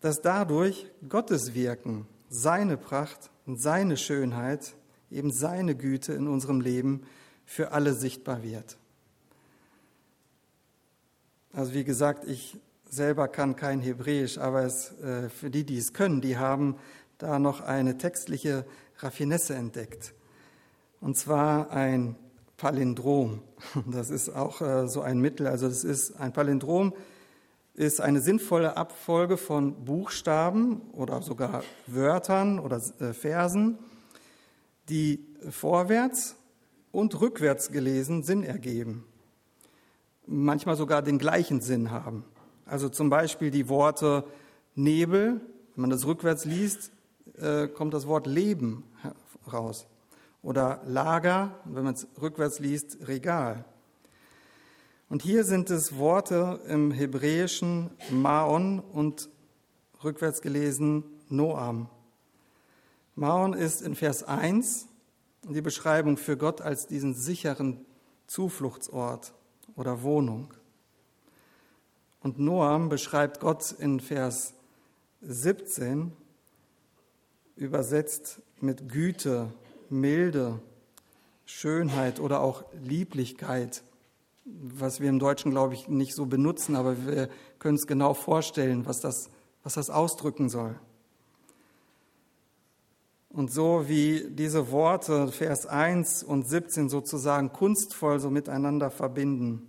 dass 0.00 0.20
dadurch 0.20 0.86
Gottes 1.08 1.54
Wirken, 1.54 2.06
seine 2.28 2.76
Pracht 2.76 3.30
und 3.46 3.60
seine 3.60 3.96
Schönheit, 3.96 4.74
eben 5.10 5.30
seine 5.30 5.74
Güte 5.74 6.12
in 6.12 6.28
unserem 6.28 6.60
Leben 6.60 7.02
für 7.44 7.72
alle 7.72 7.94
sichtbar 7.94 8.42
wird. 8.42 8.78
Also 11.52 11.74
wie 11.74 11.84
gesagt, 11.84 12.24
ich 12.28 12.58
selber 12.88 13.28
kann 13.28 13.56
kein 13.56 13.80
Hebräisch, 13.80 14.38
aber 14.38 14.64
es, 14.64 14.92
äh, 15.00 15.28
für 15.28 15.50
die, 15.50 15.64
die 15.64 15.78
es 15.78 15.92
können, 15.92 16.20
die 16.20 16.38
haben 16.38 16.76
da 17.18 17.38
noch 17.38 17.60
eine 17.60 17.98
textliche 17.98 18.64
Raffinesse 18.98 19.54
entdeckt. 19.54 20.14
Und 21.00 21.16
zwar 21.16 21.70
ein 21.70 22.16
Palindrom. 22.56 23.42
Das 23.86 24.10
ist 24.10 24.30
auch 24.30 24.60
äh, 24.60 24.88
so 24.88 25.02
ein 25.02 25.20
Mittel. 25.20 25.46
Also 25.46 25.68
das 25.68 25.84
ist 25.84 26.18
ein 26.20 26.32
Palindrom 26.32 26.94
ist 27.74 28.00
eine 28.00 28.20
sinnvolle 28.20 28.76
Abfolge 28.76 29.36
von 29.38 29.84
Buchstaben 29.84 30.82
oder 30.92 31.22
sogar 31.22 31.62
Wörtern 31.86 32.58
oder 32.58 32.80
äh, 32.98 33.12
Versen, 33.14 33.78
die 34.90 35.24
vorwärts 35.48 36.36
und 36.92 37.20
rückwärts 37.20 37.70
gelesen 37.70 38.22
Sinn 38.22 38.42
ergeben. 38.42 39.04
Manchmal 40.26 40.76
sogar 40.76 41.02
den 41.02 41.18
gleichen 41.18 41.60
Sinn 41.60 41.90
haben. 41.90 42.24
Also 42.66 42.88
zum 42.88 43.10
Beispiel 43.10 43.50
die 43.50 43.68
Worte 43.68 44.24
Nebel, 44.74 45.40
wenn 45.74 45.82
man 45.82 45.90
das 45.90 46.06
rückwärts 46.06 46.44
liest, 46.44 46.92
äh, 47.36 47.68
kommt 47.68 47.94
das 47.94 48.06
Wort 48.06 48.26
Leben 48.26 48.84
raus. 49.52 49.86
Oder 50.42 50.80
Lager, 50.86 51.60
wenn 51.64 51.84
man 51.84 51.94
es 51.94 52.06
rückwärts 52.20 52.58
liest, 52.60 52.98
Regal. 53.06 53.64
Und 55.08 55.22
hier 55.22 55.44
sind 55.44 55.70
es 55.70 55.98
Worte 55.98 56.60
im 56.68 56.92
Hebräischen 56.92 57.90
Maon 58.10 58.78
und 58.78 59.28
rückwärts 60.04 60.40
gelesen 60.40 61.04
Noam. 61.28 61.88
Maon 63.14 63.54
ist 63.54 63.82
in 63.82 63.94
Vers 63.94 64.22
1 64.22 64.86
die 65.48 65.60
Beschreibung 65.60 66.16
für 66.16 66.36
Gott 66.36 66.60
als 66.60 66.86
diesen 66.86 67.14
sicheren 67.14 67.84
Zufluchtsort 68.26 69.32
oder 69.76 70.02
Wohnung. 70.02 70.52
Und 72.20 72.38
Noam 72.38 72.88
beschreibt 72.88 73.40
Gott 73.40 73.72
in 73.72 74.00
Vers 74.00 74.54
17, 75.22 76.12
übersetzt 77.56 78.42
mit 78.60 78.88
Güte, 78.88 79.52
Milde, 79.88 80.60
Schönheit 81.46 82.20
oder 82.20 82.40
auch 82.40 82.64
Lieblichkeit 82.82 83.82
was 84.44 85.00
wir 85.00 85.08
im 85.08 85.18
Deutschen, 85.18 85.50
glaube 85.50 85.74
ich, 85.74 85.88
nicht 85.88 86.14
so 86.14 86.26
benutzen, 86.26 86.76
aber 86.76 87.06
wir 87.06 87.28
können 87.58 87.76
es 87.76 87.86
genau 87.86 88.14
vorstellen, 88.14 88.86
was 88.86 89.00
das, 89.00 89.30
was 89.62 89.74
das 89.74 89.90
ausdrücken 89.90 90.48
soll. 90.48 90.78
Und 93.40 93.50
so 93.50 93.88
wie 93.88 94.26
diese 94.28 94.70
Worte, 94.70 95.28
Vers 95.28 95.64
1 95.64 96.24
und 96.24 96.46
17 96.46 96.90
sozusagen 96.90 97.50
kunstvoll 97.50 98.20
so 98.20 98.28
miteinander 98.28 98.90
verbinden, 98.90 99.66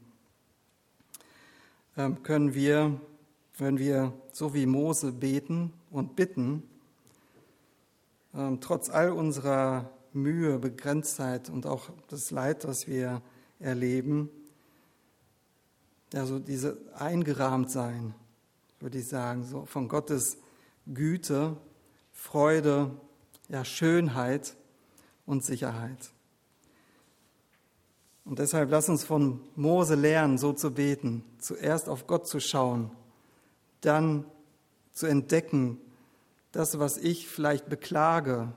ähm, 1.96 2.22
können 2.22 2.54
wir, 2.54 3.00
wenn 3.58 3.80
wir 3.80 4.12
so 4.34 4.54
wie 4.54 4.66
Mose 4.66 5.14
beten 5.14 5.72
und 5.90 6.18
bitten, 6.18 6.64
ähm, 8.36 8.60
trotz 8.60 8.90
all 8.90 9.14
unserer 9.14 9.90
Mühe, 10.12 10.60
Begrenztheit 10.60 11.50
und 11.50 11.66
auch 11.66 11.92
das 12.10 12.30
Leid, 12.30 12.66
das 12.66 12.90
wir 12.90 13.22
erleben, 13.62 14.30
ja, 16.12 16.26
so 16.26 16.40
diese 16.40 16.78
eingerahmt 16.94 17.72
sein, 17.72 18.16
würde 18.82 18.98
ich 18.98 19.08
sagen, 19.08 19.46
so 19.46 19.66
von 19.66 19.88
Gottes 19.88 20.40
Güte, 20.94 21.56
Freude, 22.12 22.92
ja, 23.52 23.66
Schönheit 23.66 24.56
und 25.26 25.44
Sicherheit. 25.44 26.12
Und 28.24 28.40
deshalb 28.40 28.72
lass 28.72 28.88
uns 28.88 29.04
von 29.04 29.42
Mose 29.56 29.96
lernen, 29.96 30.38
so 30.38 30.54
zu 30.54 30.72
beten, 30.72 31.24
zuerst 31.38 31.90
auf 31.90 32.08
Gott 32.08 32.28
zu 32.28 32.40
schauen, 32.40 32.92
dann 33.82 34.26
zu 34.94 35.06
entdecken, 35.06 35.80
das, 36.54 36.80
was 36.80 36.98
ich 36.98 37.28
vielleicht 37.28 37.68
beklage, 37.68 38.54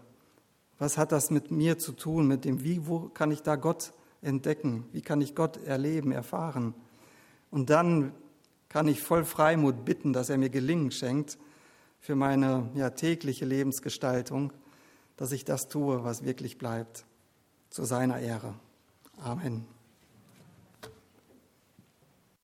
was 0.79 0.97
hat 0.97 1.13
das 1.13 1.31
mit 1.31 1.51
mir 1.51 1.79
zu 1.79 1.93
tun, 1.93 2.29
mit 2.29 2.45
dem, 2.45 2.63
wie, 2.63 2.87
wo 2.87 3.09
kann 3.09 3.31
ich 3.31 3.43
da 3.43 3.57
Gott 3.57 3.93
entdecken, 4.23 4.85
wie 4.93 5.03
kann 5.03 5.21
ich 5.21 5.35
Gott 5.35 5.57
erleben, 5.65 6.13
erfahren. 6.13 6.75
Und 7.51 7.71
dann 7.71 8.13
kann 8.69 8.87
ich 8.87 9.01
voll 9.01 9.25
Freimut 9.25 9.85
bitten, 9.85 10.13
dass 10.13 10.31
er 10.31 10.39
mir 10.39 10.51
Gelingen 10.51 10.91
schenkt 10.91 11.39
für 12.01 12.17
meine 12.17 12.71
ja, 12.75 12.91
tägliche 12.91 13.45
Lebensgestaltung, 13.45 14.53
dass 15.17 15.33
ich 15.33 15.45
das 15.45 15.69
tue, 15.69 16.05
was 16.05 16.25
wirklich 16.25 16.59
bleibt, 16.59 17.05
zu 17.71 17.85
seiner 17.85 18.21
Ehre. 18.21 18.55
Amen. 19.19 19.67